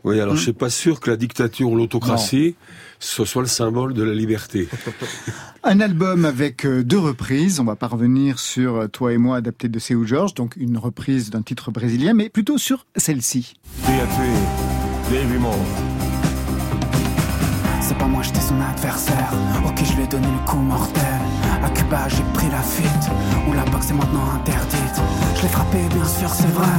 [0.04, 2.54] Oui, alors je suis pas sûr que la dictature ou l'autocratie
[3.00, 4.68] ce soit le symbole de la liberté.
[5.64, 7.58] Un album avec euh, deux reprises.
[7.58, 10.76] On va pas revenir sur euh, Toi et moi adapté de Seu George, donc une
[10.76, 13.54] reprise d'un titre brésilien, mais plutôt sur celle-ci.
[17.80, 19.32] C'est pas moi, j'étais son adversaire.
[19.66, 21.29] Ok, je lui ai donné le coup mortel.
[21.64, 23.10] À Cuba, j'ai pris la fuite.
[23.48, 24.96] Où la boxe est maintenant interdite.
[25.36, 26.76] Je l'ai frappé, bien sûr, c'est vrai.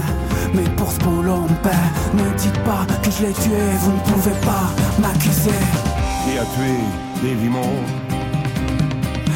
[0.54, 1.88] Mais pour ce boulot, on paie.
[2.14, 5.52] Ne dites pas que je l'ai tué, vous ne pouvez pas m'accuser
[6.24, 6.78] qui a tué
[7.24, 7.50] Davy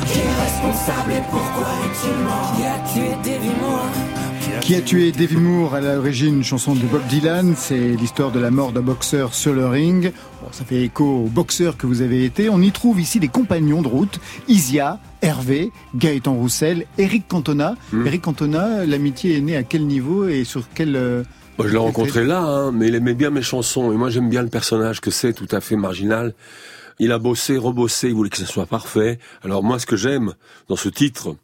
[0.06, 2.54] Qui est responsable et pourquoi est-il mort?
[2.56, 4.25] Qui a tué Davy Moore
[4.62, 8.40] qui a tué Davy Moore à l'origine, une chanson de Bob Dylan, c'est l'histoire de
[8.40, 10.12] la mort d'un boxeur sur le ring.
[10.42, 12.50] Bon, ça fait écho au boxeur que vous avez été.
[12.50, 17.76] On y trouve ici des compagnons de route, Isia, Hervé, Gaëtan Roussel, Eric Cantona.
[17.92, 18.08] Hmm.
[18.08, 20.96] Eric Cantona, l'amitié est née à quel niveau et sur quel...
[20.96, 21.24] Euh,
[21.60, 23.92] je l'ai rencontré là, hein, mais il aimait bien mes chansons.
[23.92, 26.34] Et moi, j'aime bien le personnage que c'est, tout à fait marginal.
[27.00, 29.20] Il a bossé, rebossé, il voulait que ça soit parfait.
[29.44, 30.34] Alors moi, ce que j'aime
[30.70, 31.36] dans ce titre,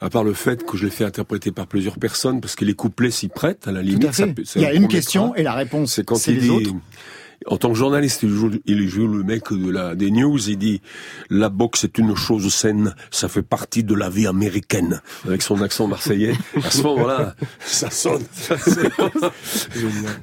[0.00, 2.74] à part le fait que je l'ai fait interpréter par plusieurs personnes, parce que les
[2.74, 4.20] couplets s'y prêtent, à la limite.
[4.54, 6.74] il y a une question et la réponse, c'est quand il dit,
[7.46, 10.58] en tant que journaliste, il joue, il joue le mec de la, des news, il
[10.58, 10.80] dit
[11.30, 15.62] la boxe est une chose saine, ça fait partie de la vie américaine, avec son
[15.62, 16.34] accent marseillais.
[16.56, 18.22] À ce moment-là, ça sonne.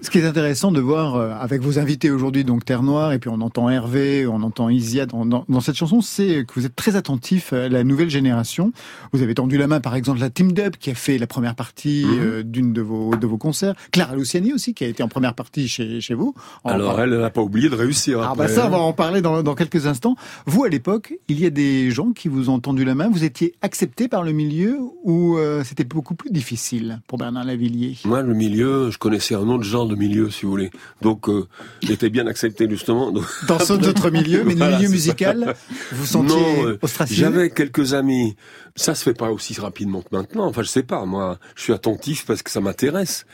[0.01, 3.19] ce qui est intéressant de voir euh, avec vos invités aujourd'hui, donc Terre Noire, et
[3.19, 6.75] puis on entend Hervé, on entend Isia dans, dans, cette chanson, c'est que vous êtes
[6.75, 8.71] très attentif à la nouvelle génération.
[9.13, 11.55] Vous avez tendu la main, par exemple, la Team Dub qui a fait la première
[11.55, 12.19] partie mhm.
[12.19, 15.33] euh, d'une de vos de vos concerts, Clara Luciani aussi qui a été en première
[15.33, 16.33] partie chez chez vous.
[16.65, 18.21] Alors elle n'a pas oublié de réussir.
[18.21, 20.15] Ah bah ça, on va en parler dans, dans quelques instants.
[20.45, 23.09] Vous, à l'époque, il y a des gens qui vous ont tendu la main.
[23.09, 27.97] Vous étiez accepté par le milieu ou euh, c'était beaucoup plus difficile pour Bernard Lavillier?
[28.05, 30.71] Moi, le milieu, je connaissais un autre genre de milieu, si vous voulez.
[31.01, 31.47] Donc, euh,
[31.81, 33.11] j'étais bien accepté justement.
[33.47, 35.55] Dans ce autre milieu, mais le milieu musical,
[35.91, 36.77] vous sentiez non, euh,
[37.09, 38.35] J'avais quelques amis.
[38.75, 40.47] Ça se fait pas aussi rapidement que maintenant.
[40.47, 41.05] Enfin, je sais pas.
[41.05, 43.25] Moi, je suis attentif parce que ça m'intéresse.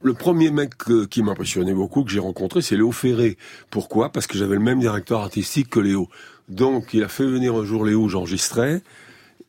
[0.00, 3.36] Le premier mec euh, qui m'impressionnait beaucoup, que j'ai rencontré, c'est Léo Ferré.
[3.70, 4.12] Pourquoi?
[4.12, 6.08] Parce que j'avais le même directeur artistique que Léo.
[6.48, 8.82] Donc, il a fait venir un jour Léo, j'enregistrais.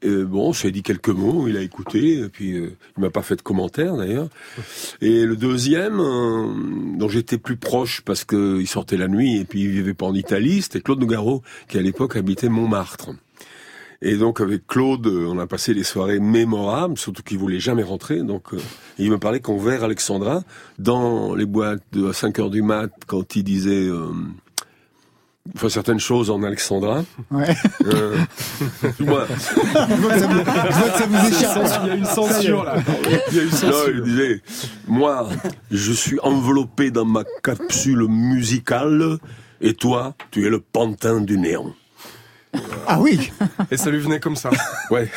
[0.02, 3.36] Et bon, j'ai dit quelques mots, il a écouté, puis euh, il m'a pas fait
[3.36, 4.30] de commentaires d'ailleurs.
[5.02, 6.48] Et le deuxième, euh,
[6.98, 10.16] dont j'étais plus proche parce qu'il sortait la nuit et puis il vivait pas en
[10.16, 13.10] Italie, c'était Claude Nougaro, qui à l'époque habitait Montmartre.
[14.02, 17.84] Et donc avec Claude, euh, on a passé des soirées mémorables, surtout qu'il voulait jamais
[17.84, 18.22] rentrer.
[18.22, 18.58] Donc euh,
[18.98, 20.44] il me parlait qu'on verre Alexandra
[20.78, 24.12] dans les boîtes de 5 heures du mat quand il disait euh,
[25.56, 27.04] enfin certaines choses en Alexandra.
[27.32, 27.56] Ouais.
[27.86, 28.18] Euh,
[29.00, 29.26] moi.
[29.30, 31.82] je vois que ça vous échappe.
[31.84, 32.76] Il y a une censure là.
[33.32, 33.70] Il y a une censure.
[33.70, 34.42] Non, il disait,
[34.88, 35.30] moi,
[35.72, 39.18] je suis enveloppé dans ma capsule musicale
[39.62, 41.74] et toi, tu es le pantin du néant.
[42.88, 43.32] Ah oui
[43.70, 44.50] Et ça lui venait comme ça.
[44.90, 45.10] Ouais.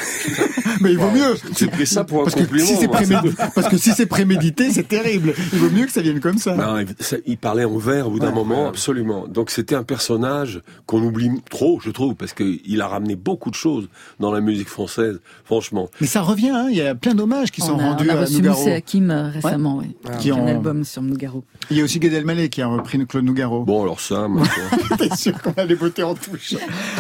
[0.83, 1.35] Mais il vaut mieux.
[1.57, 2.67] J'ai pris ça pour un parce compliment.
[2.67, 5.33] Que si prémédité, parce que si c'est prémédité, c'est terrible.
[5.53, 6.55] Il vaut mieux que ça vienne comme ça.
[6.55, 6.85] Non,
[7.27, 9.27] il parlait en vers au bout d'un moment, absolument.
[9.27, 13.55] Donc c'était un personnage qu'on oublie trop, je trouve, parce qu'il a ramené beaucoup de
[13.55, 13.89] choses
[14.21, 15.89] dans la musique française, franchement.
[16.01, 16.67] Mais ça revient, hein.
[16.71, 18.69] il y a plein d'hommages qui sont rendus on a à Nougaro.
[18.69, 19.87] Hakim euh, récemment, ouais.
[20.05, 20.17] ouais.
[20.19, 20.45] Qui ont...
[20.45, 21.45] un album sur Nougaro.
[21.71, 23.65] Il y a aussi Gad Elmaleh qui a repris Claude Nougaro.
[23.65, 24.27] Bon, alors ça,
[24.99, 26.55] T'es sûr qu'on a les beautés en touche.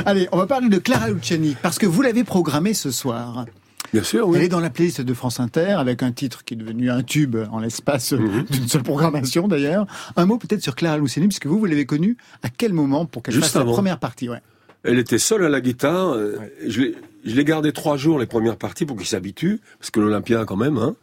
[0.06, 3.46] Allez, on va parler de Clara Luciani, parce que vous l'avez programmé ce soir.
[3.92, 4.38] Bien sûr, oui.
[4.38, 7.02] Elle est dans la playlist de France Inter avec un titre qui est devenu un
[7.02, 8.44] tube en l'espace Mhm.
[8.50, 9.86] d'une seule programmation d'ailleurs.
[10.16, 13.22] Un mot peut-être sur Clara Luciani, puisque vous, vous l'avez connue à quel moment pour
[13.22, 14.40] qu'elle fasse la première partie ouais.
[14.84, 16.14] Elle était seule à la guitare.
[16.14, 19.90] euh, Je l'ai- je l'ai gardé trois jours les premières parties pour qu'il s'habitue, parce
[19.90, 20.78] que l'Olympia quand même.
[20.78, 20.96] Hein.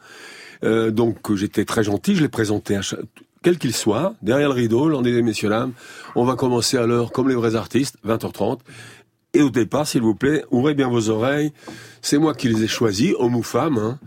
[0.63, 2.99] Euh, donc euh, j'étais très gentil, je l'ai présenté à chaque-
[3.41, 5.71] quel qu'il soit, derrière le rideau, l'on disait messieurs dames,
[6.15, 8.59] on va commencer à l'heure comme les vrais artistes, 20h30.
[9.33, 11.51] Et au départ, s'il vous plaît, ouvrez bien vos oreilles.
[12.01, 13.77] C'est moi qui les ai choisis, hommes ou femmes.
[13.77, 13.99] Hein,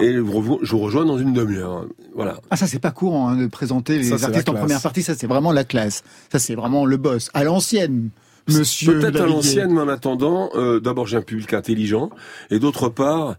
[0.00, 1.86] et je vous rejoins dans une demi-heure.
[2.14, 2.40] Voilà.
[2.50, 4.64] Ah ça c'est pas courant hein, de présenter les Ça, artistes en classe.
[4.64, 6.02] première partie, ça c'est vraiment la classe.
[6.32, 7.30] Ça c'est vraiment le boss.
[7.34, 8.10] À l'ancienne,
[8.48, 8.98] monsieur.
[8.98, 12.10] Peut-être à l'ancienne, mais en attendant, euh, d'abord j'ai un public intelligent,
[12.50, 13.36] et d'autre part,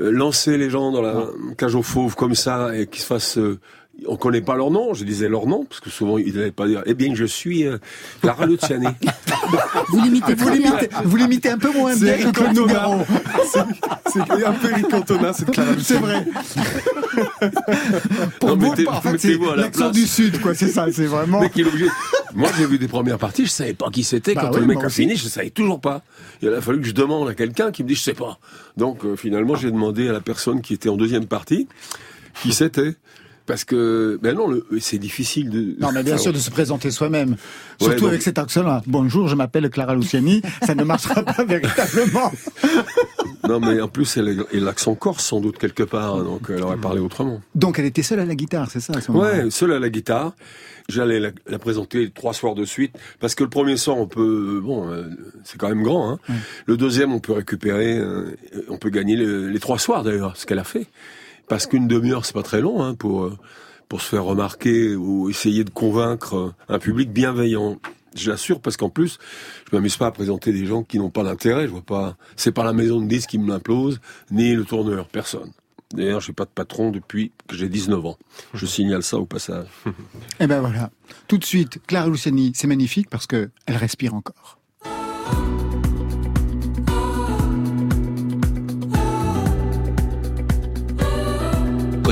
[0.00, 1.26] euh, lancer les gens dans la
[1.58, 3.38] cage aux fauves comme ça et qu'ils se fassent...
[4.06, 6.66] on connaît pas leur nom, je disais leur nom, parce que souvent ils n'allaient pas
[6.68, 7.78] dire «Eh bien, je suis euh,
[8.22, 8.86] Clara Luciani
[9.88, 12.54] Vous l'imitez Vous l'imitez, vous l'imitez un peu moins C'est bien que Claude.
[12.54, 13.00] Nougaro.
[14.12, 16.24] C'est un peu Eric Cantona, c'est Clara C'est vrai.
[18.40, 19.92] Pour Non, vous, mettez- en fait, c'est à la l'accent place.
[19.92, 20.54] du sud, quoi.
[20.54, 21.06] C'est ça, c'est».
[21.06, 21.40] vraiment.
[21.40, 21.86] Mais qu'il est obligé...
[22.34, 24.34] Moi, j'ai vu des premières parties, je savais pas qui c'était.
[24.34, 26.02] Bah Quand oui, le mec a fini, je savais toujours pas.
[26.42, 28.38] Il a fallu que je demande à quelqu'un qui me dit «Je sais pas».
[28.76, 31.66] Donc, euh, finalement, j'ai demandé à la personne qui était en deuxième partie
[32.42, 32.94] qui c'était.
[33.48, 35.74] Parce que, ben non, c'est difficile de...
[35.80, 37.30] Non, mais bien Enfin, sûr, de se présenter soi-même.
[37.30, 37.36] Ouais,
[37.80, 38.82] Surtout donc- avec cet accent-là.
[38.86, 40.42] Bonjour, je m'appelle Clara Luciani.
[40.66, 42.30] Ça ne marchera pas véritablement.
[43.48, 46.76] Non, mais en plus, elle a l'accent corse, sans doute, quelque part, donc elle aurait
[46.76, 47.40] parlé autrement.
[47.54, 49.88] Donc, elle était seule à la guitare, c'est ça, à ce Ouais, seule à la
[49.88, 50.34] guitare.
[50.90, 54.60] J'allais la, la présenter trois soirs de suite, parce que le premier soir, on peut...
[54.62, 55.04] Bon, euh,
[55.44, 56.18] c'est quand même grand, hein.
[56.66, 57.96] Le deuxième, on peut récupérer...
[57.98, 58.36] euh,
[58.68, 60.86] on peut gagner le- les trois soirs, d'ailleurs, ce qu'elle a fait.
[61.48, 63.36] Parce qu'une demi-heure, c'est pas très long, hein, pour, euh,
[63.88, 67.78] pour se faire remarquer ou essayer de convaincre euh, un public bienveillant.
[68.14, 69.18] Je l'assure parce qu'en plus,
[69.70, 71.66] je m'amuse pas à présenter des gens qui n'ont pas d'intérêt.
[71.66, 72.16] Je vois pas.
[72.36, 75.52] C'est pas la maison de disques qui me l'impose, ni le tourneur, personne.
[75.94, 78.18] D'ailleurs, j'ai pas de patron depuis que j'ai 19 ans.
[78.52, 79.68] Je signale ça au passage.
[80.40, 80.90] Eh ben voilà.
[81.28, 84.57] Tout de suite, Clara Luciani, c'est magnifique parce que elle respire encore.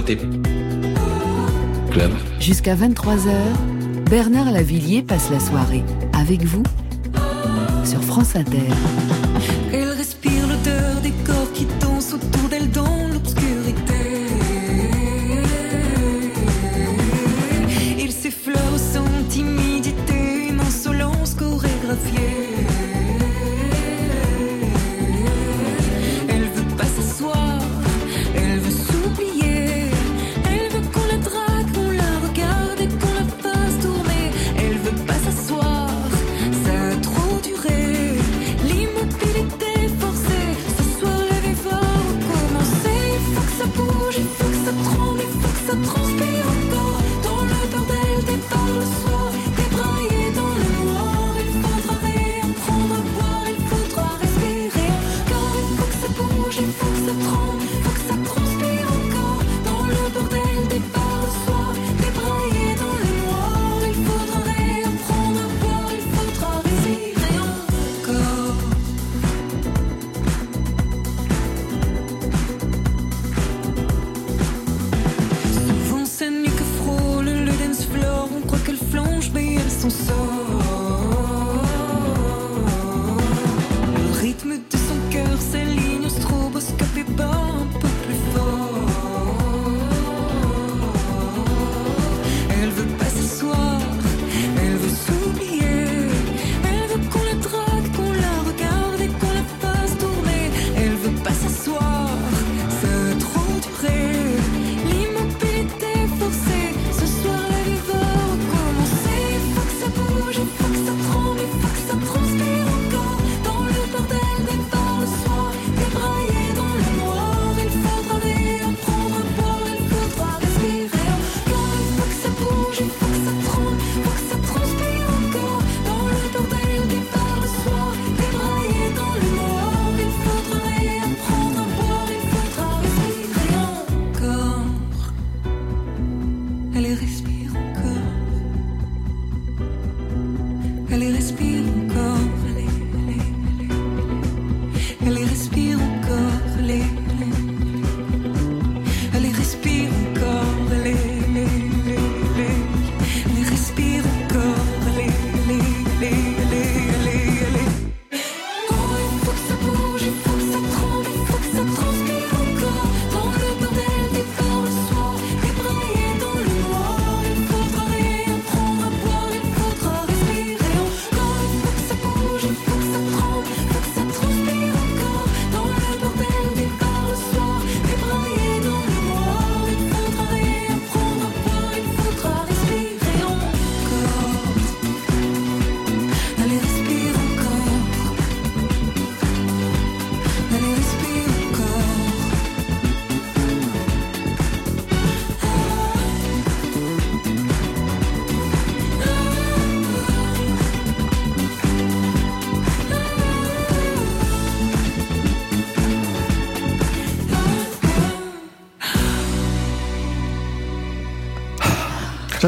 [0.06, 0.18] Côté
[1.90, 2.12] club.
[2.38, 3.32] Jusqu'à 23h,
[4.08, 5.82] Bernard Lavillier passe la soirée
[6.16, 6.62] avec vous
[7.84, 8.68] sur France Inter.
[9.72, 12.95] Elle respire l'odeur des corps qui dansent autour d'elle dans
[45.68, 46.05] il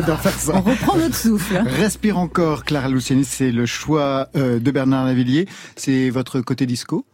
[0.08, 0.52] J'adore faire ça.
[0.56, 1.58] On reprend notre souffle.
[1.66, 5.46] Respire encore, Clara Luciani, c'est le choix euh, de Bernard Lavillier.
[5.76, 7.04] C'est votre côté disco?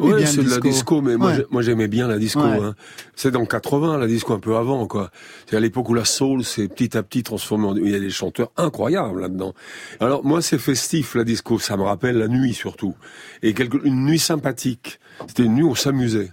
[0.00, 1.36] Ouais, bien c'est de la disco, mais moi, Ouais.
[1.36, 2.40] j'ai- moi j'aimais bien la disco.
[2.40, 2.58] Ouais.
[2.60, 2.74] Hein.
[3.14, 5.12] C'est dans le 80, la disco un peu avant, quoi.
[5.48, 7.76] C'est à l'époque où la soul s'est petit à petit transformée en...
[7.76, 9.54] Il y a des chanteurs incroyables là-dedans.
[10.00, 11.60] Alors moi, c'est festif, la disco.
[11.60, 12.96] Ça me rappelle la nuit, surtout.
[13.44, 13.78] Et quelque...
[13.86, 14.98] une nuit sympathique.
[15.28, 16.32] C'était une nuit où on s'amusait.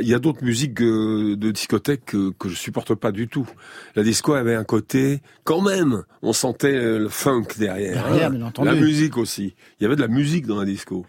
[0.00, 3.48] Il y a d'autres musiques euh, de discothèque que, que je supporte pas du tout.
[3.96, 8.04] La disco avait un côté, quand même, on sentait euh, le funk derrière.
[8.04, 8.52] Derrière, hein.
[8.62, 9.54] La musique aussi.
[9.80, 11.04] Il y avait de la musique dans la disco.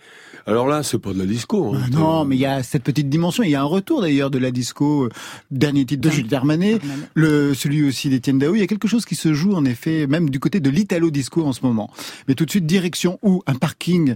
[0.48, 1.76] Alors là, c'est pas de la disco.
[1.76, 1.82] hein.
[1.86, 3.44] Ah Non, mais il y a cette petite dimension.
[3.44, 5.10] Il y a un retour d'ailleurs de la disco, euh,
[5.52, 6.80] dernier titre de Jules Vermanet,
[7.14, 8.56] le celui aussi d'Étienne Dao.
[8.56, 11.12] Il y a quelque chose qui se joue en effet, même du côté de l'italo
[11.12, 11.92] disco en ce moment.
[12.28, 13.44] Mais tout de suite, direction où?
[13.46, 14.16] Un parking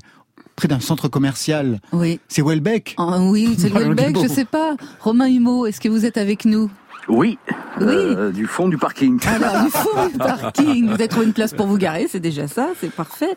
[0.56, 1.80] près d'un centre commercial.
[1.92, 2.20] Oui.
[2.28, 2.96] C'est Welbeck.
[2.98, 4.76] Ah oui, c'est Welbeck, je sais pas.
[5.00, 6.70] Romain Humeau, est-ce que vous êtes avec nous?
[7.08, 7.38] Oui,
[7.80, 7.86] Oui.
[7.88, 9.20] euh, du fond du parking.
[9.28, 12.48] Alors, du fond du parking, vous avez trouvé une place pour vous garer, c'est déjà
[12.48, 13.30] ça, c'est parfait.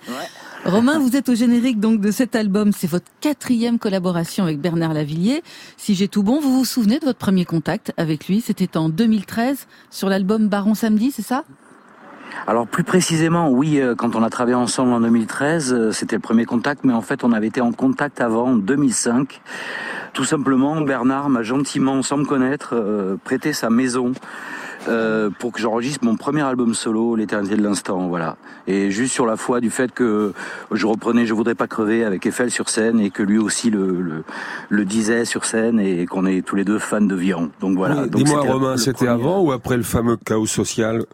[0.65, 4.95] Romain, vous êtes au générique donc de cet album, c'est votre quatrième collaboration avec Bernard
[4.95, 5.43] Lavillier.
[5.77, 8.41] Si j'ai tout bon, vous vous souvenez de votre premier contact avec lui?
[8.41, 11.45] C'était en 2013 sur l'album Baron Samedi, c'est ça?
[12.47, 16.23] Alors plus précisément, oui, euh, quand on a travaillé ensemble en 2013, euh, c'était le
[16.23, 19.41] premier contact, mais en fait on avait été en contact avant, en 2005.
[20.15, 24.13] Tout simplement, Bernard m'a gentiment, sans me connaître, euh, prêté sa maison.
[24.89, 28.37] euh, pour que j'enregistre mon premier album solo, L'éternité de l'instant, voilà.
[28.69, 30.33] Et juste sur la foi du fait que
[30.73, 34.01] je reprenais Je voudrais pas crever avec Eiffel sur scène et que lui aussi le,
[34.01, 34.25] le,
[34.71, 37.49] le disait sur scène et qu'on est tous les deux fans de Vian.
[37.61, 38.03] Donc voilà.
[38.05, 41.05] Oui, Dis-moi, Romain, c'était avant ou après le fameux chaos social?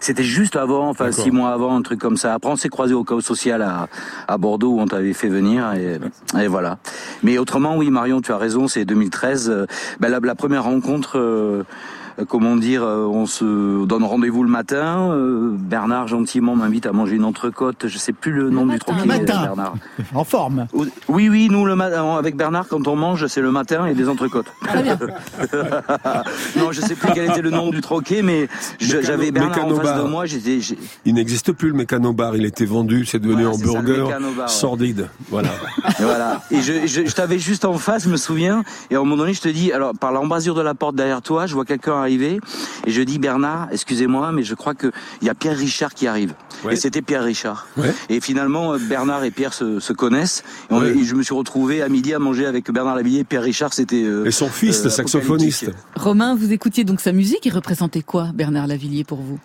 [0.00, 2.34] C'était juste avant, enfin six mois avant, un truc comme ça.
[2.34, 3.88] Après, on s'est croisé au chaos social à,
[4.26, 5.98] à Bordeaux où on t'avait fait venir et,
[6.40, 6.78] et voilà.
[7.22, 9.50] Mais autrement, oui, Marion, tu as raison, c'est 2013.
[9.50, 9.66] euh,
[10.00, 11.18] ben, la, la première rencontre.
[11.18, 11.62] euh,
[12.26, 15.10] Comment dire, euh, on se donne rendez-vous le matin.
[15.12, 17.86] euh, Bernard gentiment m'invite à manger une entrecôte.
[17.86, 19.00] Je sais plus le nom du troquet.
[19.02, 19.42] Le matin.
[19.42, 19.74] Bernard.
[20.14, 20.66] En forme.
[21.08, 24.08] Oui, oui, nous le matin avec Bernard quand on mange, c'est le matin et des
[24.08, 24.46] entrecôtes.
[24.64, 24.98] Très bien.
[26.56, 28.48] non, je sais plus quel était le nom du troquet, mais
[28.80, 30.26] Mécano- j'avais Bernard en face de moi.
[30.26, 30.58] J'étais,
[31.04, 34.46] Il n'existe plus le mécanobar, il était vendu, c'est devenu Voilà, un ça, burger Mécanobar,
[34.46, 34.52] ouais.
[34.52, 35.08] sordide.
[35.30, 35.50] Voilà.
[35.98, 36.42] Et voilà.
[36.50, 38.64] Et je, je, je t'avais juste en face, je me souviens.
[38.90, 41.22] Et à un moment donné, je te dis, alors par l'embrasure de la porte derrière
[41.22, 42.40] toi, je vois quelqu'un arriver.
[42.86, 44.90] Et je dis, Bernard, excusez-moi, mais je crois que
[45.20, 46.32] il y a Pierre Richard qui arrive.
[46.64, 46.72] Ouais.
[46.72, 47.66] Et c'était Pierre Richard.
[47.76, 47.94] Ouais.
[48.08, 50.42] Et finalement, euh, Bernard et Pierre se, se connaissent.
[50.70, 50.96] Et, on- Ouais.
[50.96, 53.24] et je me suis retrouvé à midi à manger avec Bernard Lavillier.
[53.24, 54.02] Pierre Richard, c'était.
[54.04, 55.70] euh, Et son fils, euh, le saxophoniste.
[55.94, 59.38] Romain, vous écoutiez donc sa musique, il représentait quoi, Bernard Lavillier, pour vous?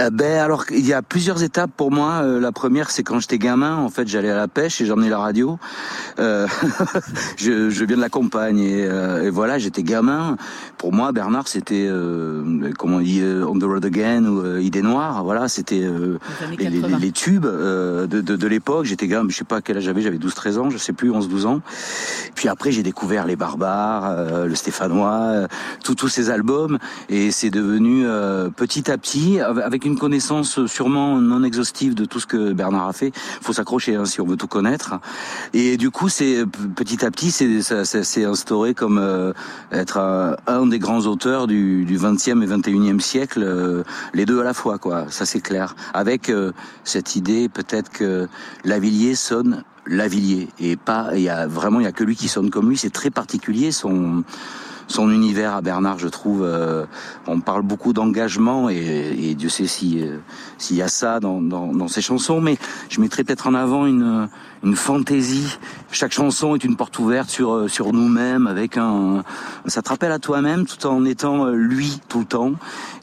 [0.00, 2.20] Euh, ben alors il y a plusieurs étapes pour moi.
[2.22, 3.76] Euh, la première c'est quand j'étais gamin.
[3.76, 5.58] En fait j'allais à la pêche et j'emmenais la radio.
[6.18, 6.46] Euh,
[7.36, 10.36] je, je viens de la campagne et, euh, et voilà j'étais gamin.
[10.78, 14.60] Pour moi Bernard c'était euh, comment on dit euh, On the Road Again ou euh,
[14.60, 15.22] Idée Noire.
[15.24, 16.18] Voilà c'était euh,
[16.50, 16.98] Les les, les- 80.
[16.98, 18.86] les tubes euh, de, de, de l'époque.
[18.86, 21.46] J'étais gamin, je sais pas quel âge j'avais, j'avais 12-13 ans, je sais plus, 11-12
[21.46, 21.60] ans.
[22.34, 25.48] Puis après j'ai découvert les Barbares, euh, le Stéphanois, euh,
[25.84, 30.64] tous tous ces albums et c'est devenu euh, petit à petit avec avec une connaissance
[30.66, 33.12] sûrement non exhaustive de tout ce que Bernard a fait.
[33.42, 34.94] Faut s'accrocher hein, si on veut tout connaître.
[35.52, 39.32] Et du coup c'est p- petit à petit c'est ça, ça s'est instauré comme euh,
[39.72, 39.98] être
[40.46, 43.82] un, des grands auteurs du, du 20e et 21e siècle, euh,
[44.14, 45.06] les deux à la fois quoi.
[45.10, 45.74] Ça c'est clair.
[45.92, 46.52] Avec euh,
[46.84, 48.28] cette idée peut-être que
[48.64, 52.28] Lavillier sonne Lavillier et pas il y a vraiment il y a que lui qui
[52.28, 52.76] sonne comme lui.
[52.76, 54.22] C'est très particulier son
[54.90, 56.42] son univers à Bernard, je trouve.
[56.42, 56.84] euh,
[57.26, 60.18] on parle beaucoup d'engagement et, et Dieu sait si euh,
[60.58, 63.86] s'il y a ça dans, dans, dans ses chansons, mais je mettrais peut-être en avant
[63.86, 64.28] une
[64.62, 65.58] une fantaisie.
[65.92, 69.22] Chaque chanson est une porte ouverte sur euh, sur nous-mêmes, avec un.
[69.66, 72.52] Ça te rappelle à toi-même, tout en étant euh, lui tout le temps.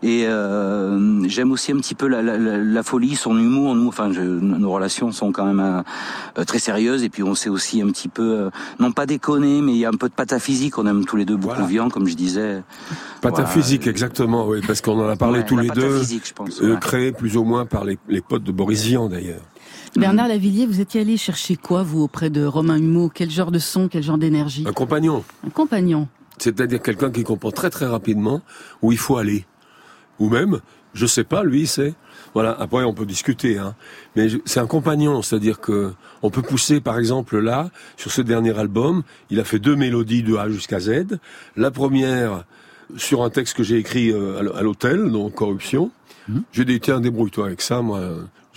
[0.04, 3.74] Et euh, j'aime aussi un petit peu la, la, la, folie, son humour.
[3.76, 5.84] Nous, enfin, je, nos relations sont quand même
[6.38, 7.04] euh, très sérieuses.
[7.04, 9.86] Et puis on sait aussi un petit peu, euh, non pas déconner, mais il y
[9.86, 10.78] a un peu de pataphysique.
[10.78, 12.62] On aime tous les deux beaucoup Vian, comme je disais.
[13.22, 13.92] Pataphysique, Voilà.
[13.92, 16.80] exactement, oui, parce qu'on en a parlé Ouais, tous les deux, je pense, euh, ouais.
[16.80, 19.42] créé plus ou moins par les, les potes de Boris Vian d'ailleurs.
[19.96, 23.10] Bernard Lavillier, vous étiez allé chercher quoi, vous, auprès de Romain Humeau?
[23.14, 24.64] Quel genre de son, quel genre d'énergie?
[24.68, 26.08] Un compagnon, Un compagnon.
[26.38, 28.42] c'est-à-dire quelqu'un qui comprend très très rapidement
[28.82, 29.46] où il faut aller.
[30.20, 30.60] Ou même,
[30.94, 31.94] je sais pas, lui, c'est...
[32.34, 33.74] Voilà, après on peut discuter, hein.
[34.16, 38.56] mais c'est un compagnon, c'est-à-dire que on peut pousser, par exemple, là, sur ce dernier
[38.60, 39.02] album,
[39.32, 41.18] il a fait deux mélodies de A jusqu'à Z.
[41.56, 42.44] La première,
[42.96, 45.90] sur un texte que j'ai écrit euh, à l'hôtel, donc Corruption.
[46.52, 48.02] J'ai dit, tiens, débrouille-toi avec ça, moi,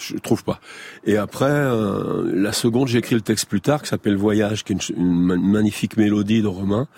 [0.01, 0.61] je trouve pas.
[1.05, 4.72] Et après, euh, la seconde, j'ai écrit le texte plus tard, qui s'appelle Voyage, qui
[4.72, 6.88] est une, magnifique mélodie de Romain.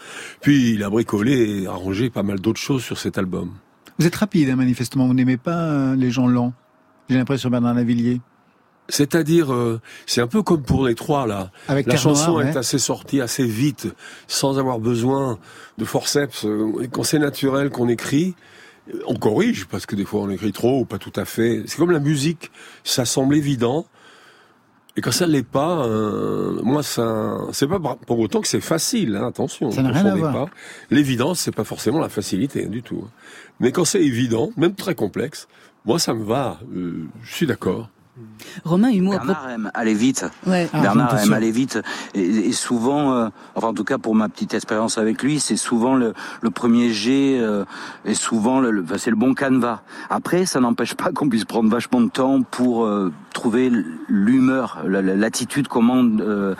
[0.40, 3.52] Puis il a bricolé et arrangé pas mal d'autres choses sur cet album.
[3.98, 5.06] Vous êtes rapide, hein, manifestement.
[5.06, 6.52] Vous n'aimez pas euh, les gens lents.
[7.08, 8.20] J'ai l'impression, Bernard Lavillier.
[8.88, 11.50] C'est-à-dire, euh, c'est un peu comme pour les trois là.
[11.68, 12.56] Avec la chanson est ouais.
[12.56, 13.88] assez sortie assez vite,
[14.26, 15.38] sans avoir besoin
[15.78, 16.46] de forceps.
[16.90, 18.34] Quand c'est naturel qu'on écrit,
[19.06, 21.62] on corrige parce que des fois on écrit trop ou pas tout à fait.
[21.66, 22.50] C'est comme la musique,
[22.84, 23.86] ça semble évident.
[24.94, 29.16] Et quand ça l'est pas, euh, moi ça, c'est pas pour autant que c'est facile.
[29.16, 30.32] hein, attention, Ça n'a ne rien à voir.
[30.46, 30.50] pas.
[30.90, 33.02] L'évidence, c'est pas forcément la facilité hein, du tout.
[33.58, 35.48] Mais quand c'est évident, même très complexe,
[35.86, 36.58] moi ça me va.
[36.74, 37.88] euh, je suis d'accord.
[38.64, 40.26] Romain Humeau, à Bernard aime aller vite.
[40.46, 40.68] Ouais.
[40.72, 41.80] Ah, Bernard aime aller vite.
[42.14, 45.56] Et, et souvent, euh, enfin en tout cas pour ma petite expérience avec lui, c'est
[45.56, 47.64] souvent le, le premier jet euh,
[48.04, 49.80] et souvent le, le- enfin, c'est le bon canevas.
[50.10, 53.72] Après, ça n'empêche pas qu'on puisse prendre vachement de temps pour euh, trouver
[54.08, 56.54] l'humeur, la- la- l'attitude, comment euh,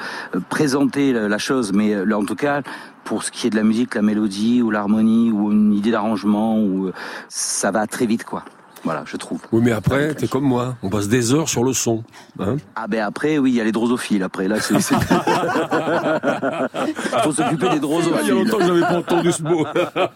[0.49, 1.73] présenter la, la chose.
[1.75, 2.63] Mais là, en tout cas,
[3.05, 6.59] pour ce qui est de la musique, la mélodie ou l'harmonie ou une idée d'arrangement,
[6.59, 6.93] ou
[7.29, 8.43] ça va très vite, quoi.
[8.85, 9.41] Voilà, je trouve.
[9.53, 10.77] Oui, mais après, t'es comme moi.
[10.83, 12.03] On passe des heures sur le son.
[12.41, 14.23] Hein Ah ben après, oui, il y a les drosophiles.
[14.25, 14.81] Après, là, c'est...
[14.81, 14.95] c'est-
[17.23, 18.35] faut s'occuper des Ah, il y a drosophiles.
[18.35, 19.65] longtemps que j'avais pas entendu ce mot.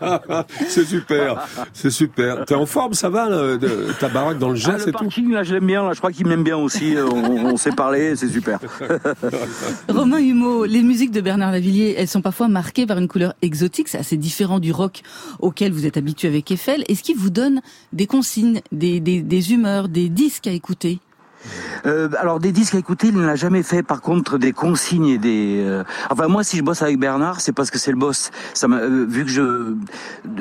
[0.69, 2.45] c'est super, c'est super.
[2.45, 4.93] T'es en forme, ça va, là, de- ta baraque dans le Ah, jazz le et
[4.93, 4.99] tout?
[5.05, 5.83] parking, là, je l'aime bien.
[5.85, 6.97] Là, je crois qu'il m'aime bien aussi.
[6.97, 8.59] Euh, On, on s'est parlé, c'est super.
[9.89, 13.89] Romain Humeau, les musiques de Bernard Lavillier, elles sont parfois marquées par une couleur exotique,
[13.89, 15.03] c'est assez différent du rock
[15.41, 16.85] auquel vous êtes habitué avec Eiffel.
[16.89, 17.61] Est-ce qu'il vous donne
[17.93, 20.99] des consignes, des, des, humeurs, des disques à écouter
[21.87, 25.19] Euh, alors des disques à écouter, il n'a jamais fait par contre des consignes et
[25.19, 25.63] des.
[25.65, 28.31] euh, Enfin moi, si je bosse avec Bernard, c'est parce que c'est le boss.
[28.55, 29.75] Ça m'a euh, vu que je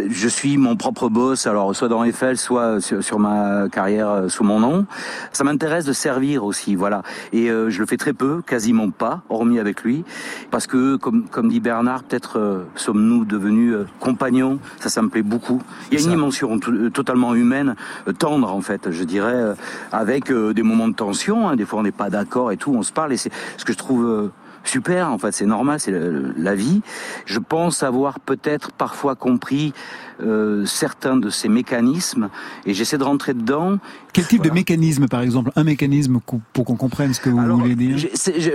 [0.09, 4.29] je suis mon propre boss, alors soit dans Eiffel, soit sur, sur ma carrière euh,
[4.29, 4.85] sous mon nom.
[5.33, 7.03] Ça m'intéresse de servir aussi, voilà.
[7.33, 10.03] Et euh, je le fais très peu, quasiment pas, hormis avec lui,
[10.51, 14.59] parce que comme comme dit Bernard, peut-être sommes-nous devenus compagnons.
[14.79, 15.61] Ça, ça me plaît beaucoup.
[15.91, 17.75] Il y a une dimension to- totalement humaine,
[18.19, 19.53] tendre en fait, je dirais, euh,
[19.91, 21.47] avec euh, des moments de tension.
[21.49, 21.55] hein.
[21.55, 23.13] Des fois, on n'est pas d'accord et tout, on se parle.
[23.13, 24.31] Et c'est ce que je trouve euh,
[24.63, 25.11] super.
[25.11, 25.93] En fait, c'est normal, c'est
[26.37, 26.81] la vie.
[27.25, 29.73] Je pense avoir peut-être parfois compris
[30.23, 32.29] euh, certains de ces mécanismes,
[32.65, 33.77] et j'essaie de rentrer dedans.
[34.13, 35.51] Quel type de mécanisme, par exemple?
[35.57, 36.19] Un mécanisme
[36.53, 37.97] pour qu'on comprenne ce que vous Alors, voulez dire?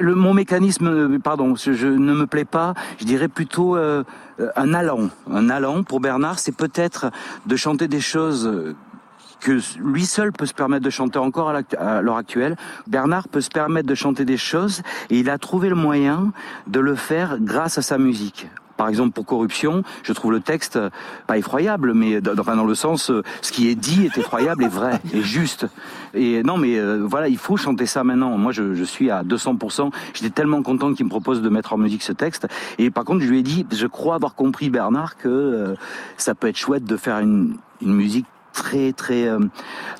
[0.00, 2.72] le, mon mécanisme, euh, pardon, je, je ne me plaît pas.
[2.98, 4.02] Je dirais plutôt euh,
[4.56, 5.10] un allant.
[5.30, 7.10] Un allant pour Bernard, c'est peut-être
[7.46, 8.74] de chanter des choses.
[9.40, 12.56] Que lui seul peut se permettre de chanter encore à l'heure actuelle.
[12.86, 16.32] Bernard peut se permettre de chanter des choses et il a trouvé le moyen
[16.66, 18.48] de le faire grâce à sa musique.
[18.80, 20.88] Par exemple, pour Corruption, je trouve le texte euh,
[21.26, 24.98] pas effroyable, mais dans, le sens, euh, ce qui est dit est effroyable et vrai
[25.12, 25.66] et juste.
[26.14, 28.38] Et non, mais euh, voilà, il faut chanter ça maintenant.
[28.38, 29.90] Moi, je, suis à 200%.
[30.14, 32.48] J'étais tellement content qu'il me propose de mettre en musique ce texte.
[32.78, 35.74] Et par contre, je lui ai dit, je crois avoir compris, Bernard, que
[36.16, 39.38] ça peut être chouette de faire une musique très très euh,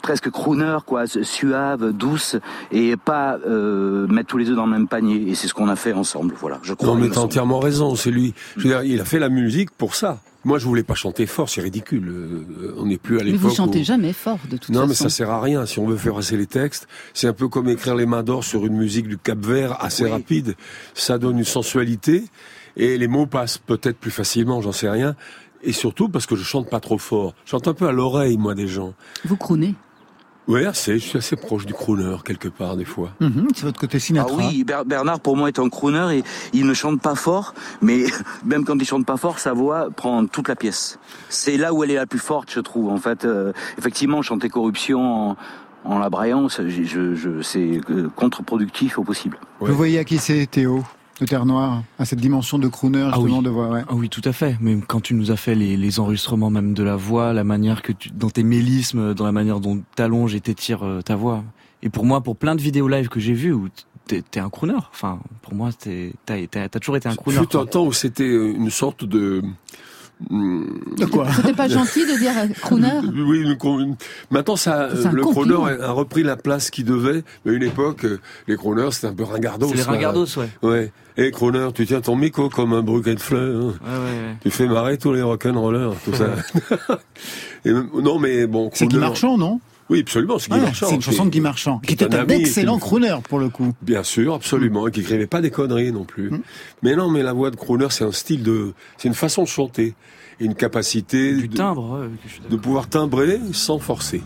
[0.02, 2.36] presque crooner quoi suave douce
[2.72, 5.68] et pas euh, mettre tous les deux dans le même panier et c'est ce qu'on
[5.68, 8.34] a fait ensemble voilà je crois Non, mais t'as entièrement raison, c'est lui.
[8.56, 10.18] Je veux dire, il a fait la musique pour ça.
[10.44, 12.08] Moi, je voulais pas chanter fort, c'est ridicule.
[12.08, 13.40] Euh, On n'est plus à Mais l'époque.
[13.42, 14.88] vous chantez où- jamais fort, de toute Non, façon.
[14.88, 15.66] mais ça sert à rien.
[15.66, 18.42] Si on veut faire passer les textes, c'est un peu comme écrire les mains d'or
[18.42, 20.10] sur une musique du Cap Vert assez Oui.
[20.10, 20.54] rapide.
[20.94, 22.24] Ça donne une sensualité
[22.76, 25.14] et les mots passent peut-être plus facilement, j'en sais rien.
[25.62, 27.34] Et surtout parce que je chante pas trop fort.
[27.44, 28.94] Je chante un peu à l'oreille, moi, des gens.
[29.24, 29.74] Vous croonez.
[30.48, 30.94] Oui, assez.
[30.98, 33.10] Je suis assez proche du crooner quelque part des fois.
[33.20, 34.36] Mhm, C'est votre côté Ah Sinatra.
[34.36, 38.04] oui, Ber- Bernard pour moi est un crooner et il ne chante pas fort, mais
[38.44, 40.98] même quand il chante pas fort, sa voix prend toute la pièce.
[41.28, 42.88] C'est là où elle est la plus forte, je trouve.
[42.88, 45.36] En fait, euh, effectivement, chanter corruption en,
[45.84, 49.38] en la braillant, c'est- je, je, je- c'est euh, contre-productif au possible.
[49.60, 50.82] Vous voyez à qui c'est Théo?
[51.20, 53.44] De Terre Noire, à cette dimension de crooner Ah justement oui.
[53.44, 53.68] de voix.
[53.68, 53.82] Ouais.
[53.88, 54.56] Ah oui, tout à fait.
[54.60, 57.82] Mais quand tu nous as fait les, les enregistrements même de la voix, la manière
[57.82, 61.44] que tu, dans tes mélismes, dans la manière dont t'allonges et t'étires euh, ta voix.
[61.82, 63.68] Et pour moi, pour plein de vidéos live que j'ai vues, où
[64.06, 64.74] t'es, t'es un crooner.
[64.92, 67.38] Enfin, pour moi, t'es, t'as, t'as, t'as toujours été un crooner.
[67.38, 69.42] Un temps où c'était une sorte de...
[70.28, 73.44] De quoi C'était pas gentil de dire crooner Oui,
[74.30, 77.22] maintenant ça, le crooner a repris la place qu'il devait.
[77.44, 79.68] Mais à une époque, euh, les crooners c'était un peu ringardos.
[79.70, 80.48] C'est les ringardos, ouais.
[80.62, 80.92] Ouais.
[81.16, 83.40] Et crooner, tu tiens ton micro comme un bouquet de fleurs.
[83.62, 83.74] hein.
[83.82, 84.36] Ouais, ouais, ouais.
[84.42, 86.26] Tu fais marrer tous les rock'n'rollers, tout ça.
[87.64, 88.70] Et non, mais bon.
[88.72, 89.60] C'est crooner- Marchand, non?
[89.90, 90.86] Oui, absolument, c'est Guy Marchand.
[90.88, 93.72] C'est une chanson de Guy Marchand, qui était un excellent qui- crooner pour le coup.
[93.82, 96.30] Bien sûr, absolument, et qui écrivait pas des conneries non plus.
[96.30, 96.40] Mm.
[96.82, 99.48] Mais non, mais la voix de crooner, c'est un style de, c'est une façon de
[99.48, 99.94] chanter,
[100.40, 102.08] et une capacité Du de, timbre,
[102.48, 104.22] de pouvoir timbrer sans forcer.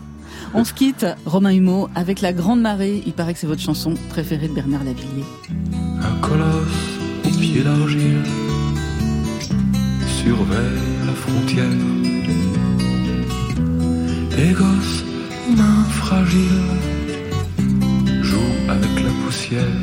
[0.53, 3.01] On se quitte, Romain Humeau, avec La Grande Marée.
[3.05, 5.23] Il paraît que c'est votre chanson préférée de Bernard Lavillier.
[6.01, 8.21] Un colosse au pied d'argile
[10.23, 11.65] surveille la frontière.
[14.37, 15.04] Les gosses,
[15.49, 16.71] mains fragiles,
[18.21, 19.81] jouent avec la poussière.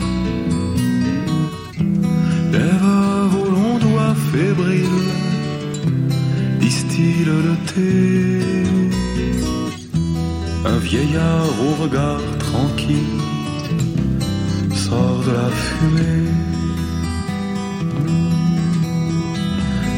[2.52, 5.10] Veuves aux longs doigts fébriles
[6.60, 8.42] distillent le thé.
[10.64, 13.20] Un vieillard au regard tranquille
[14.74, 16.28] sort de la fumée.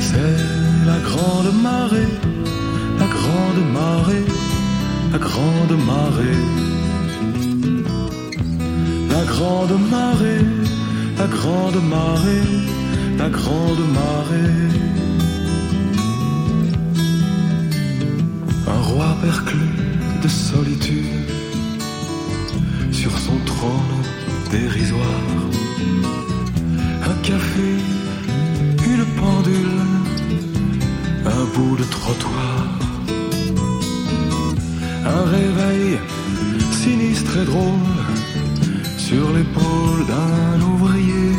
[0.00, 0.38] C'est
[0.86, 2.12] la grande marée,
[2.98, 4.26] la grande marée,
[5.14, 6.42] la grande marée.
[9.14, 10.44] La grande marée,
[11.20, 12.48] la grande marée,
[13.22, 14.56] la grande marée.
[18.74, 19.76] Un roi perclus
[20.24, 21.30] de solitude
[22.90, 23.96] sur son trône
[24.50, 25.28] dérisoire.
[27.10, 27.70] Un café,
[28.92, 29.80] une pendule,
[31.36, 32.63] un bout de trottoir.
[35.06, 35.98] Un réveil
[36.72, 37.94] sinistre et drôle
[38.96, 41.32] sur l'épaule d'un ouvrier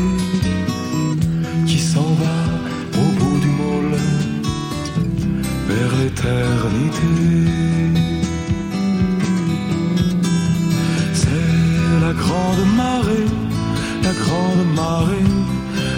[1.66, 2.38] qui s'en va
[3.02, 3.98] au bout du môle
[5.68, 7.14] vers l'éternité.
[11.14, 13.30] C'est la grande marée,
[14.04, 15.32] la grande marée,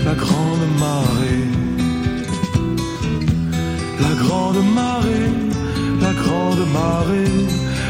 [0.05, 1.47] la grande marée.
[3.99, 5.47] La grande marée,
[6.08, 7.34] la grande marée,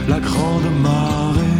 [0.07, 1.57] la grande marée.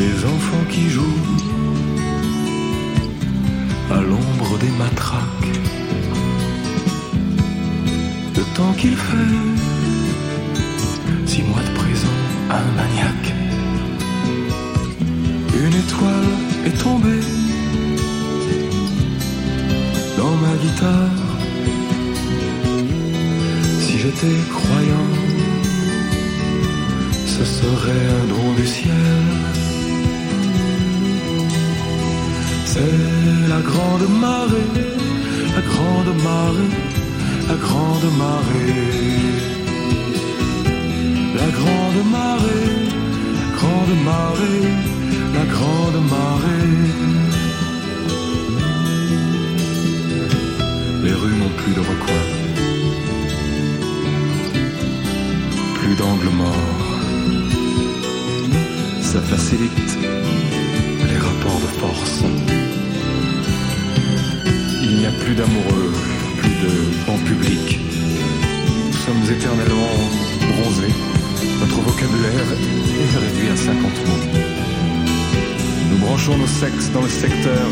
[0.00, 1.24] Des enfants qui jouent
[3.96, 5.54] à l'ombre des matraques.
[8.38, 9.36] Le temps qu'il fait,
[11.26, 12.16] six mois de prison,
[12.58, 13.30] un maniaque.
[15.62, 16.32] Une étoile
[16.68, 17.26] est tombée
[20.16, 21.27] dans ma guitare.
[24.18, 25.10] Si j'étais croyant,
[27.26, 29.22] ce serait un don du ciel.
[32.64, 34.70] C'est la grande marée,
[35.54, 36.72] la grande marée,
[37.48, 38.88] la grande marée.
[41.40, 42.74] La grande marée,
[43.38, 44.64] la grande marée,
[45.34, 46.76] la grande marée.
[51.04, 52.37] Les rues n'ont plus de recoin,
[55.98, 56.54] d'angle mort.
[59.02, 59.98] Ça facilite
[61.08, 62.22] les rapports de force.
[64.82, 65.92] Il n'y a plus d'amoureux,
[66.38, 66.72] plus de
[67.06, 67.80] banc public.
[68.86, 69.96] Nous sommes éternellement
[70.52, 70.94] bronzés.
[71.60, 72.48] Notre vocabulaire
[73.02, 74.40] est réduit à 50 mots.
[75.90, 77.66] Nous branchons nos sexes dans le secteur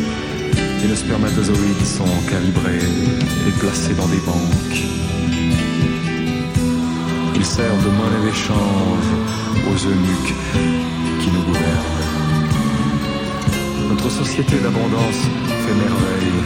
[0.82, 2.88] et nos spermatozoïdes sont calibrés
[3.48, 5.15] et placés dans des banques.
[7.38, 9.08] Ils servent de monnaie d'échange
[9.68, 10.34] aux eunuques
[11.20, 11.96] qui nous gouvernent.
[13.90, 16.40] Notre société d'abondance fait merveille.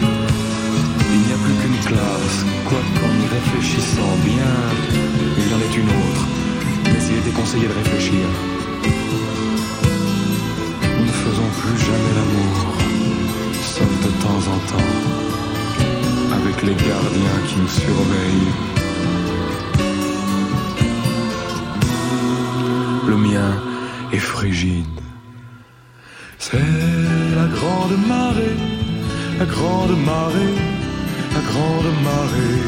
[1.13, 4.57] Il n'y a plus qu'une classe, quoiqu'en y réfléchissant bien,
[5.39, 6.25] il y en est une autre.
[6.85, 8.27] Mais il est déconseillé de réfléchir.
[10.99, 12.57] Nous ne faisons plus jamais l'amour,
[13.63, 14.91] sauf de temps en temps,
[16.35, 18.70] avec les gardiens qui nous surveillent.
[23.11, 23.51] Le mien
[24.13, 25.01] est frigide.
[26.39, 26.59] C'est
[27.35, 28.57] la grande marée,
[29.37, 30.55] la grande marée,
[31.35, 32.59] la grande marée.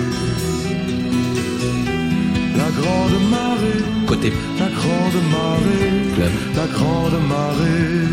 [2.56, 6.32] La grande marée, Côté la grande marée, club.
[6.56, 8.08] la grande marée.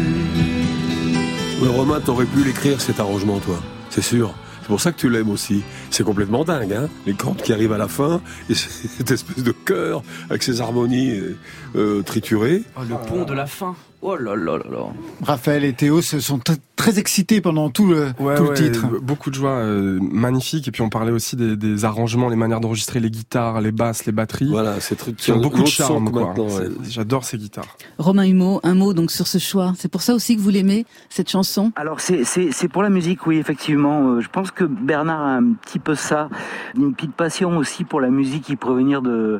[1.64, 3.60] Ouais, Romain, t'aurais pu l'écrire cet arrangement, toi.
[3.90, 4.36] C'est sûr.
[4.62, 5.64] C'est pour ça que tu l'aimes aussi.
[5.92, 9.52] C'est complètement dingue, hein Les cordes qui arrivent à la fin, et cette espèce de
[9.52, 11.38] chœur avec ses harmonies euh,
[11.76, 12.64] euh, triturées.
[12.78, 13.76] Oh, le pont de la fin.
[14.02, 14.86] Oh là là là là.
[15.24, 16.40] Raphaël et Théo se sont
[16.78, 18.88] très excités pendant tout le, Ouais, tout ouais, le titre.
[19.02, 20.70] Beaucoup de joie, euh, magnifique.
[20.70, 24.06] Et puis on parlait aussi des, des arrangements, les manières d'enregistrer les guitares, les basses,
[24.06, 26.10] les batteries, Voilà, c'est très qui ont beaucoup de charme.
[26.12, 26.34] quoi.
[26.34, 26.70] ouais.
[26.88, 27.76] J'adore ces guitares.
[27.98, 29.74] Romain Humeau, un mot donc sur ce choix.
[29.78, 31.74] C'est pour ça aussi que vous l'aimez, cette chanson?
[31.76, 32.24] Alors c'est
[32.72, 34.22] pour la musique, oui effectivement.
[34.22, 36.30] Je pense que Bernard a un petit peu ça,
[36.76, 39.40] une petite passion aussi pour la musique qui venir de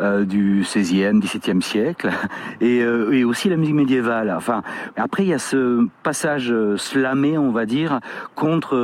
[0.00, 2.10] euh, du 16e, 17e siècle,
[2.60, 4.26] et, euh, et aussi la musique médiévale.
[4.26, 4.36] médiéval.
[4.36, 4.62] Enfin,
[4.96, 8.00] après il y a ce passage euh, slamé, on va dire,
[8.34, 8.76] contre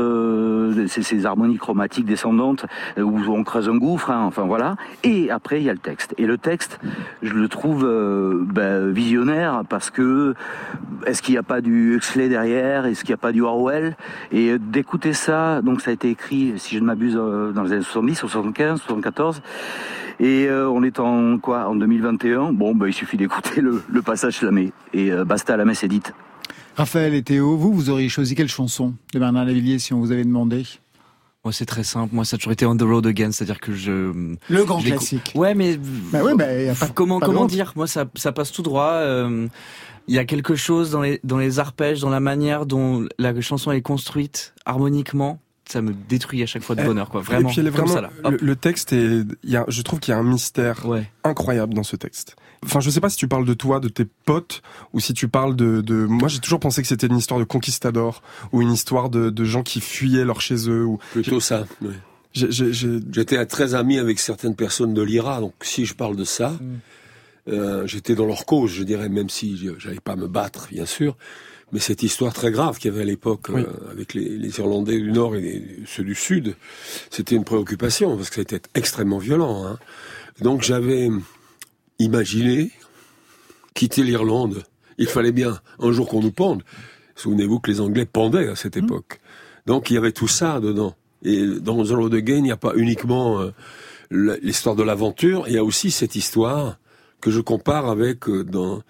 [0.86, 2.64] ces, harmonies chromatiques descendantes
[2.96, 4.10] où on creuse un gouffre.
[4.10, 4.76] hein, enfin voilà.
[5.04, 6.14] Et après il y a le texte.
[6.18, 6.80] Et le texte,
[7.22, 7.82] je le trouve
[8.46, 10.34] ben, visionnaire parce que
[11.06, 12.86] est-ce qu'il n'y a pas du Huxley derrière?
[12.86, 13.96] Est-ce qu'il n'y a pas du Orwell?
[14.30, 17.72] Et d'écouter ça, donc ça a été écrit, si je ne m'abuse, euh, dans les
[17.72, 19.42] années 70, 75, 74.
[20.20, 22.52] Et euh, on est en quoi En 2021.
[22.52, 24.72] Bon, bah, il suffit d'écouter le, le passage slamé.
[24.92, 26.12] Et euh, basta, la messe est dite.
[26.76, 30.12] Raphaël et Théo, vous, vous auriez choisi quelle chanson de Bernard Lavillier si on vous
[30.12, 30.64] avait demandé?
[31.44, 32.14] Moi, c'est très simple.
[32.14, 33.90] Moi, ça a toujours été On the Road Again, c'est-à-dire que je.
[34.48, 35.32] Le grand je classique.
[35.34, 35.76] Ouais, mais.
[36.12, 36.44] Bah ouais, bah,
[36.78, 37.72] pas- comment pas dire?
[37.74, 38.92] Moi, ça, ça passe tout droit.
[38.92, 39.48] euh,
[40.06, 43.38] Il y a quelque chose dans les dans les arpèges, dans la manière dont la
[43.40, 45.40] chanson est construite harmoniquement.
[45.68, 47.20] Ça me détruit à chaque fois de Eh, bonheur, quoi.
[47.20, 47.48] Vraiment.
[47.48, 47.94] Et puis elle est comme vraiment.
[47.94, 48.10] ça, là.
[48.24, 48.32] Hop.
[48.40, 49.22] le, le texte est.
[49.44, 51.10] Il y a, je trouve qu'il y a un mystère Ouais.
[51.24, 52.36] incroyable dans ce texte.
[52.64, 55.28] Enfin, je sais pas si tu parles de toi, de tes potes, ou si tu
[55.28, 55.80] parles de.
[55.80, 55.94] de...
[56.04, 59.44] Moi, j'ai toujours pensé que c'était une histoire de conquistadors ou une histoire de, de
[59.44, 60.84] gens qui fuyaient leur chez eux.
[60.84, 61.66] Ou Plutôt ça.
[61.80, 61.92] oui.
[62.34, 66.54] J'étais très ami avec certaines personnes de l'IRA, donc si je parle de ça,
[67.48, 70.86] euh, j'étais dans leur cause, je dirais, même si je- j'allais pas me battre, bien
[70.86, 71.16] sûr.
[71.72, 73.62] Mais cette histoire très grave qu'il y avait à l'époque Oui.
[73.62, 76.54] euh, avec les, les Irlandais du Nord et les- ceux du Sud,
[77.10, 79.64] c'était une préoccupation parce que c'était extrêmement violent.
[79.66, 79.78] hein.
[80.40, 81.08] Donc j'avais
[81.98, 82.70] imaginé
[83.74, 84.64] quitter l'Irlande.
[84.98, 86.62] Il fallait bien un jour qu'on nous pende.
[87.16, 89.20] Souvenez-vous que les Anglais pendaient à cette époque.
[89.66, 90.94] Donc il y avait tout ça dedans.
[91.24, 93.50] Et dans The Road Again, il n'y a pas uniquement euh,
[94.10, 96.78] l'histoire de l'aventure, il y a aussi cette histoire
[97.20, 98.82] que je compare avec euh, dans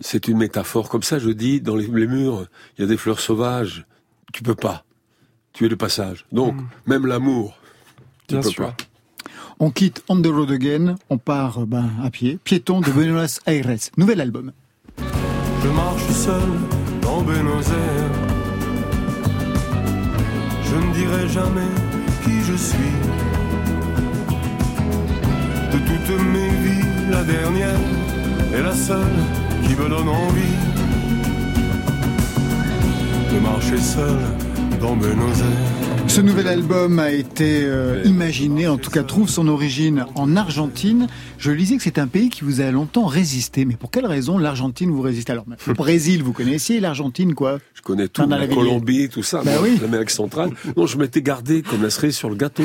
[0.00, 2.46] c'est une métaphore comme ça je dis dans les, les murs
[2.76, 3.84] il y a des fleurs sauvages
[4.32, 4.84] tu peux pas
[5.52, 6.54] tu es de passage donc
[6.86, 7.58] même l'amour
[8.26, 8.64] tu Bien peux sûr.
[8.66, 8.76] pas
[9.58, 13.40] On quitte On the Road Again, on part euh, ben, à pied, piéton de Buenos
[13.46, 13.74] Aires.
[13.96, 14.52] Nouvel album.
[14.98, 16.42] Je marche seul
[17.02, 18.12] dans Buenos Aires.
[20.62, 21.70] Je ne dirai jamais
[22.22, 22.92] qui je suis.
[25.72, 27.80] De toutes mes vies, la dernière
[28.54, 29.16] est la seule
[29.64, 30.56] qui me donne envie
[33.32, 34.18] de marcher seul
[34.80, 35.88] dans Buenos Aires.
[36.08, 41.06] Ce nouvel album a été euh, imaginé, en tout cas trouve son origine en Argentine.
[41.38, 43.64] Je lisais que c'est un pays qui vous a longtemps résisté.
[43.64, 47.82] Mais pour quelle raison l'Argentine vous résiste Alors, le Brésil, vous connaissiez, l'Argentine, quoi je
[47.82, 48.46] connais tout la.
[48.48, 49.78] Colombie tout ça Bah oui.
[49.80, 52.64] l'Amérique centrale non je m'étais gardé comme la cerise sur le gâteau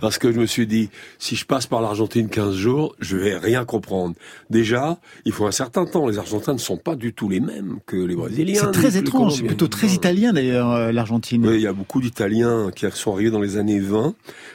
[0.00, 3.36] parce que je me suis dit si je passe par l'Argentine 15 jours je vais
[3.38, 4.14] rien comprendre
[4.50, 7.78] déjà il faut un certain temps les Argentins ne sont pas du tout les mêmes
[7.86, 9.46] que les Brésiliens C'est très étrange, c'est Colombiens.
[9.46, 11.46] plutôt très italien d'ailleurs, euh, l'Argentine.
[11.46, 14.14] Oui, il y a beaucoup d'Italiens qui sont arrivés dans les années 20.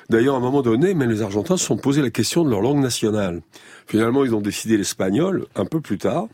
[0.10, 2.62] D'ailleurs, à un moment donné, même les Argentins se sont posé la question de leur
[2.62, 3.42] langue nationale.
[3.88, 6.28] Finalement, ils ont décidé l'espagnol un peu plus tard.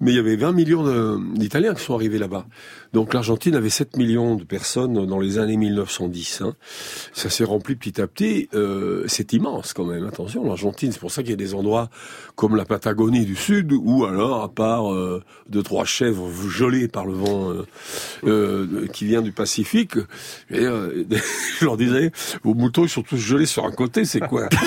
[0.00, 2.46] Mais il y avait 20 millions d'Italiens qui sont arrivés là-bas.
[2.92, 6.42] Donc l'Argentine avait 7 millions de personnes dans les années 1910.
[6.42, 6.54] hein.
[7.12, 8.48] Ça s'est rempli petit à petit.
[8.54, 10.06] Euh, c'est immense quand même.
[10.06, 11.88] Attention, l'Argentine, c'est pour ça qu'il y a des endroits
[12.34, 17.04] comme la Patagonie du Sud, ou alors, à part euh, deux trois chèvres gelées par
[17.06, 17.66] le vent euh,
[18.24, 19.96] euh, qui vient du Pacifique,
[20.50, 21.04] et, euh,
[21.60, 22.10] je leur disais,
[22.42, 24.48] vos moutons ils sont tous gelés sur un côté, c'est quoi?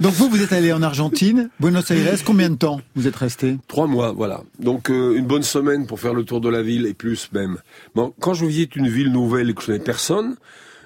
[0.00, 3.56] Donc vous, vous êtes allé en Argentine, Buenos Aires, combien de temps vous êtes resté?
[3.68, 4.42] Trois mois, voilà.
[4.58, 7.58] Donc euh, une bonne semaine pour faire le tour de la ville et plus même.
[8.20, 10.36] Quand je visite une ville nouvelle et que je connais personne,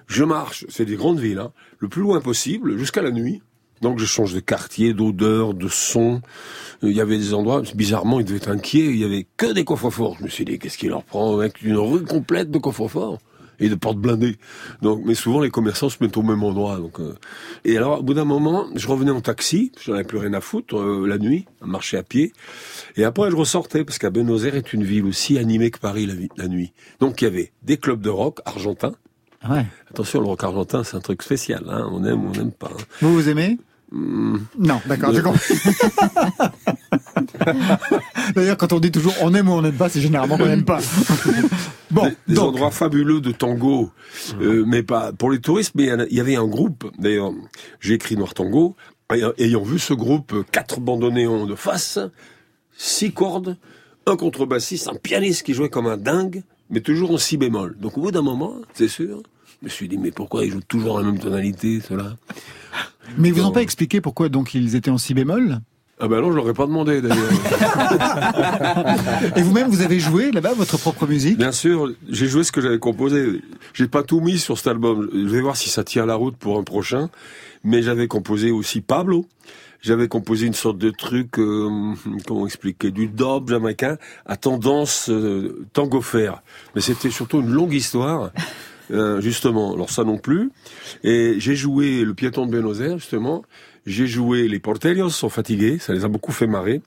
[0.06, 3.42] je marche, c'est des grandes villes, hein, le plus loin possible jusqu'à la nuit.
[3.80, 6.20] Donc je change de quartier, d'odeur, de son.
[6.82, 9.64] Il y avait des endroits, bizarrement, ils devaient être inquiets, il y avait que des
[9.64, 10.16] coffres-forts.
[10.18, 13.18] Je me suis dit, qu'est-ce qui leur prend avec une rue complète de coffres-forts
[13.60, 14.36] et de portes blindées.
[14.82, 16.78] Donc, mais souvent les commerçants se mettent au même endroit.
[16.78, 17.14] Donc, euh.
[17.64, 20.40] et alors, au bout d'un moment, je revenais en taxi, j'en avais plus rien à
[20.40, 22.32] foutre euh, la nuit, à marcher à pied.
[22.96, 26.08] Et après, je ressortais parce qu'à Buenos Aires est une ville aussi animée que Paris
[26.36, 26.72] la, nuit.
[26.98, 28.94] Donc, il y avait des clubs de rock argentins.
[29.48, 29.66] Ouais.
[29.90, 31.64] Attention, le rock argentin, c'est un truc spécial.
[31.68, 31.88] Hein.
[31.92, 32.70] On aime, on n'aime pas.
[32.72, 32.82] hein.
[33.00, 33.58] Vous vous aimez?
[33.92, 35.54] Non, d'accord, j'ai compris.
[38.34, 40.64] D'ailleurs, quand on dit toujours on aime ou on n'aime pas, c'est généralement qu'on n'aime
[40.64, 40.80] pas.
[41.90, 43.90] Bon, des, des donc, endroits fabuleux de tango,
[44.40, 45.72] euh, mais pas pour les touristes.
[45.74, 46.88] Mais il y avait un groupe.
[46.98, 47.32] D'ailleurs,
[47.80, 48.76] j'ai écrit Noir Tango.
[49.08, 51.98] Ayant- vu ce groupe, quatre bandoneons de face,
[52.76, 53.56] six cordes,
[54.06, 57.76] un contrebassiste, un pianiste qui jouait comme un dingue, mais toujours en si bémol.
[57.80, 59.20] Donc au bout d'un moment, c'est sûr,
[59.60, 62.16] je me suis dit mais pourquoi ils jouent toujours la même tonalité, cela
[63.18, 65.60] mais ils vous ont pas expliqué pourquoi donc ils étaient en si bémol?
[66.02, 67.18] Ah ben non, je l'aurais pas demandé d'ailleurs.
[69.36, 71.36] Et vous-même, vous avez joué là-bas votre propre musique?
[71.36, 73.42] Bien sûr, j'ai joué ce que j'avais composé.
[73.74, 75.10] J'ai pas tout mis sur cet album.
[75.12, 77.10] Je vais voir si ça tient la route pour un prochain.
[77.64, 79.26] Mais j'avais composé aussi Pablo.
[79.82, 81.92] j'avais composé une sorte de truc, euh,
[82.26, 86.42] comment expliquer, du dub jamaïcain à tendance euh, tango faire.
[86.74, 88.30] Mais c'était surtout une longue histoire.
[88.90, 90.50] Euh, justement, alors ça non plus.
[91.04, 93.42] Et j'ai joué le piéton de Buenos Aires, justement.
[93.86, 96.82] J'ai joué les porterios sont fatigués, ça les a beaucoup fait marrer,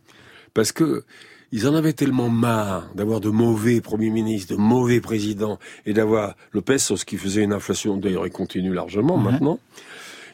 [0.54, 1.04] parce que
[1.52, 6.36] ils en avaient tellement marre d'avoir de mauvais premiers ministres, de mauvais présidents, et d'avoir
[6.52, 9.32] le pesos qui faisait une inflation, d'ailleurs il continue largement Ouais.
[9.32, 9.60] maintenant,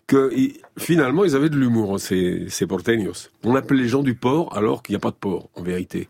[0.07, 0.31] que
[0.77, 3.29] finalement ils avaient de l'humour, hein, ces, ces porteños.
[3.43, 6.07] On appelle les gens du port alors qu'il n'y a pas de port, en vérité.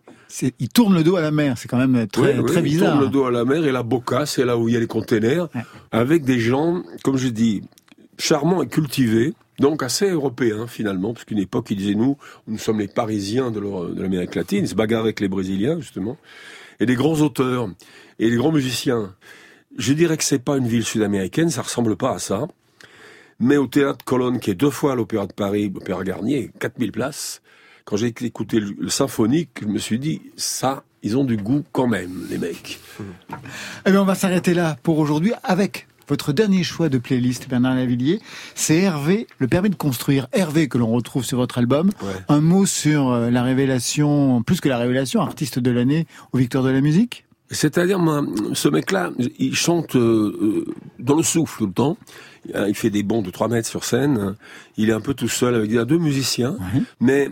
[0.60, 2.92] Il tourne le dos à la mer, c'est quand même très, Oui, bizarre.
[2.92, 4.80] tournent le dos à la mer et la boca, c'est là où il y a
[4.80, 5.48] les containers,
[5.92, 7.64] avec des gens, comme je dis,
[8.20, 12.18] charmants et cultivés, donc assez européens finalement, parce qu'une époque ils disaient nous,
[12.48, 13.60] nous sommes les Parisiens de
[14.00, 16.18] l'Amérique latine, ils se bagarrent avec les Brésiliens justement,
[16.80, 17.68] et des grands auteurs
[18.20, 19.16] et des grands musiciens.
[19.78, 22.48] Je dirais que c'est pas une ville sud-américaine, ça ressemble pas à ça.
[23.40, 26.92] Mais au théâtre Colonne, qui est deux fois à l'Opéra de Paris, l'Opéra Garnier, 4000
[26.92, 27.42] places,
[27.90, 31.64] quand j'ai écouté le, le symphonique, je me suis dit, ça, ils ont du goût
[31.72, 32.80] quand même, les mecs.
[33.88, 37.74] Eh bien, on va s'arrêter là pour aujourd'hui avec votre dernier choix de playlist, Bernard
[37.74, 38.20] Lavillier.
[38.54, 40.28] C'est Hervé, le permis de construire.
[40.34, 41.90] Hervé, que l'on retrouve sur votre album.
[42.28, 46.64] Un mot sur euh, la révélation, plus que la révélation, artiste de l'année aux Victoires
[46.64, 47.26] de la musique?
[47.50, 48.00] C'est-à-dire,
[48.54, 49.10] ce mec-là,
[49.40, 51.98] il chante euh, euh, dans le souffle tout le temps.
[52.68, 54.36] Il fait des bonds de 3 mètres sur scène.
[54.78, 56.56] Il est un peu tout seul avec deux musiciens.
[57.00, 57.30] Mais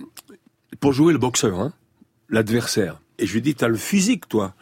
[0.79, 1.73] pour jouer le boxeur, hein,
[2.29, 2.99] l'adversaire.
[3.19, 4.53] Et je lui dis, t'as le physique, toi.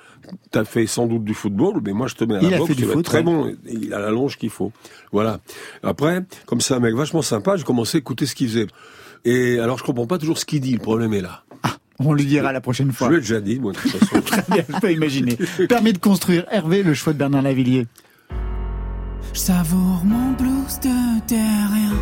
[0.50, 2.60] T'as fait sans doute du football, mais moi je te mets à Il la a
[2.60, 3.24] boxe, fait du foot, très ouais.
[3.24, 3.56] bon.
[3.72, 4.72] Il a la longe qu'il faut.
[5.12, 5.40] Voilà.
[5.84, 8.66] Après, comme c'est un mec vachement sympa, j'ai commencé à écouter ce qu'il faisait.
[9.24, 10.72] Et alors je comprends pas toujours ce qu'il dit.
[10.74, 11.44] Le problème est là.
[12.00, 13.08] On lui dira la prochaine fois.
[13.08, 14.22] Je lui ai déjà dit, moi, de toute façon.
[14.26, 15.38] Très bien, je peux imaginer.
[15.70, 16.46] Permis de construire.
[16.52, 17.88] Hervé, le choix de Bernard Lavillier.
[19.34, 21.94] Je savoure mon blues de terrien.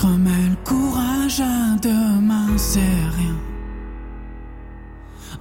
[0.00, 2.80] Je remets le courage à demain, c'est
[3.18, 3.36] rien.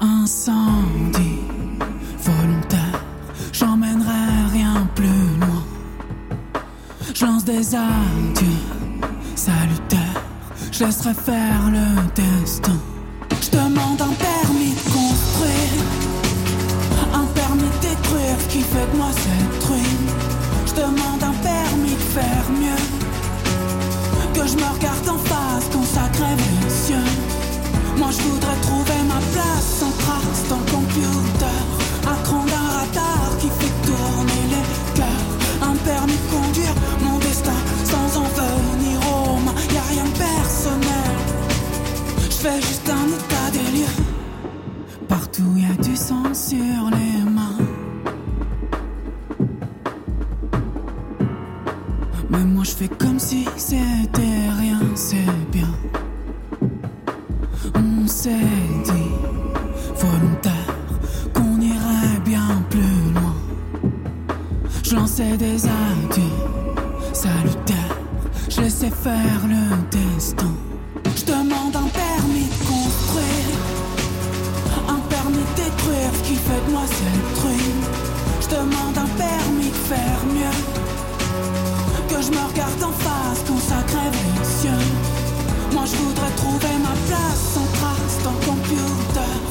[0.01, 1.39] Incendie
[2.21, 3.01] volontaire,
[3.53, 5.07] j'emmènerai rien plus
[5.39, 5.63] loin.
[7.15, 8.61] Je lance des adieux
[9.33, 10.23] salutaires,
[10.73, 12.79] je laisserai faire le destin.
[13.41, 15.85] Je demande un permis de construire.
[17.13, 20.09] Un permis de détruire qui fait de moi cette ruine.
[20.65, 23.08] Je demande un permis de faire mieux.
[24.39, 26.39] Que je me regarde en face quand ça crève.
[27.97, 31.59] Moi je voudrais trouver ma place sans trace dans le computer.
[32.07, 34.65] Un cran d'un radar qui fait tourner les
[34.95, 35.27] cœurs.
[35.61, 39.59] Un permis de conduire mon destin sans en venir aux mains.
[39.73, 41.15] Y a rien de personnel.
[42.29, 43.95] Je fais juste un état des lieux.
[45.09, 46.98] Partout y a du sang sur les
[52.79, 55.69] fais comme si c'était rien, c'est bien.
[57.75, 58.53] On s'est
[58.85, 59.11] dit,
[59.95, 60.73] volontaire,
[61.33, 63.35] qu'on irait bien plus loin.
[64.81, 66.37] Je lançais des adieux
[67.11, 67.97] salutaires,
[68.49, 69.63] je laissais faire le
[69.97, 70.53] destin.
[71.17, 73.59] Je demande un permis de construire.
[74.87, 76.78] Un permis de détruire qui fait de moi
[82.51, 84.13] regarde en face quand ça crève.
[85.73, 89.48] Moi je voudrais trouver ma place sans trace dans le computer.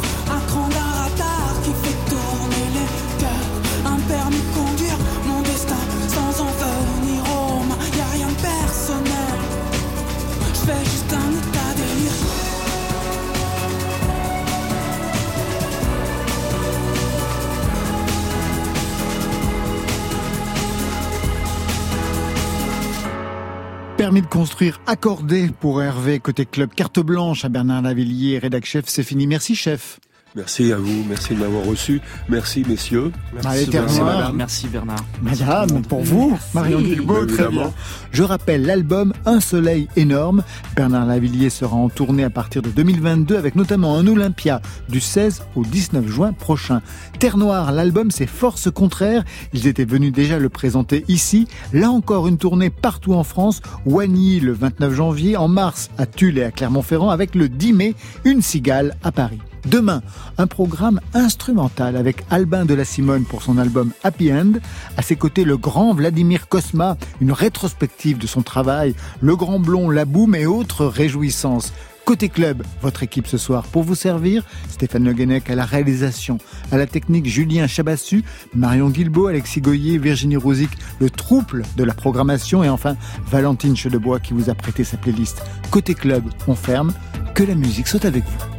[24.09, 26.71] Permis de construire accordé pour Hervé côté club.
[26.75, 29.27] Carte blanche à Bernard Lavillier, rédac chef, c'est fini.
[29.27, 30.01] Merci chef.
[30.39, 32.01] Merci à vous, merci de m'avoir reçu.
[32.29, 33.11] Merci messieurs.
[33.43, 34.05] Merci, Noire.
[34.05, 34.37] madame.
[34.37, 35.05] Merci Bernard.
[35.21, 37.73] Madame, pour vous, Marion Guilbault, très bien.
[38.13, 40.45] Je rappelle l'album Un soleil énorme.
[40.77, 45.43] Bernard Lavillier sera en tournée à partir de 2022 avec notamment un Olympia du 16
[45.57, 46.83] au 19 juin prochain.
[47.19, 49.25] Terre Noire, l'album c'est Force Contraire.
[49.53, 51.49] Ils étaient venus déjà le présenter ici.
[51.73, 53.61] Là encore une tournée partout en France.
[53.87, 57.95] Wany le 29 janvier, en mars à Tulle et à Clermont-Ferrand avec le 10 mai,
[58.25, 59.41] une cigale à Paris.
[59.67, 60.03] Demain,
[60.39, 64.53] un programme instrumental avec Albin de la Simone pour son album Happy End.
[64.97, 69.91] À ses côtés, le grand Vladimir Kosma, une rétrospective de son travail, le grand blond,
[69.91, 71.73] la boum et autres réjouissances.
[72.09, 76.39] Côté club, votre équipe ce soir pour vous servir, Stéphane Le à la réalisation,
[76.73, 81.93] à la technique Julien Chabassu, Marion Guilbeault, Alexis Goyer, Virginie Rouzic, le trouble de la
[81.93, 82.97] programmation et enfin
[83.31, 85.43] Valentine Chedebois qui vous a prêté sa playlist.
[85.71, 86.95] Côté club, on ferme,
[87.35, 88.58] que la musique soit avec vous.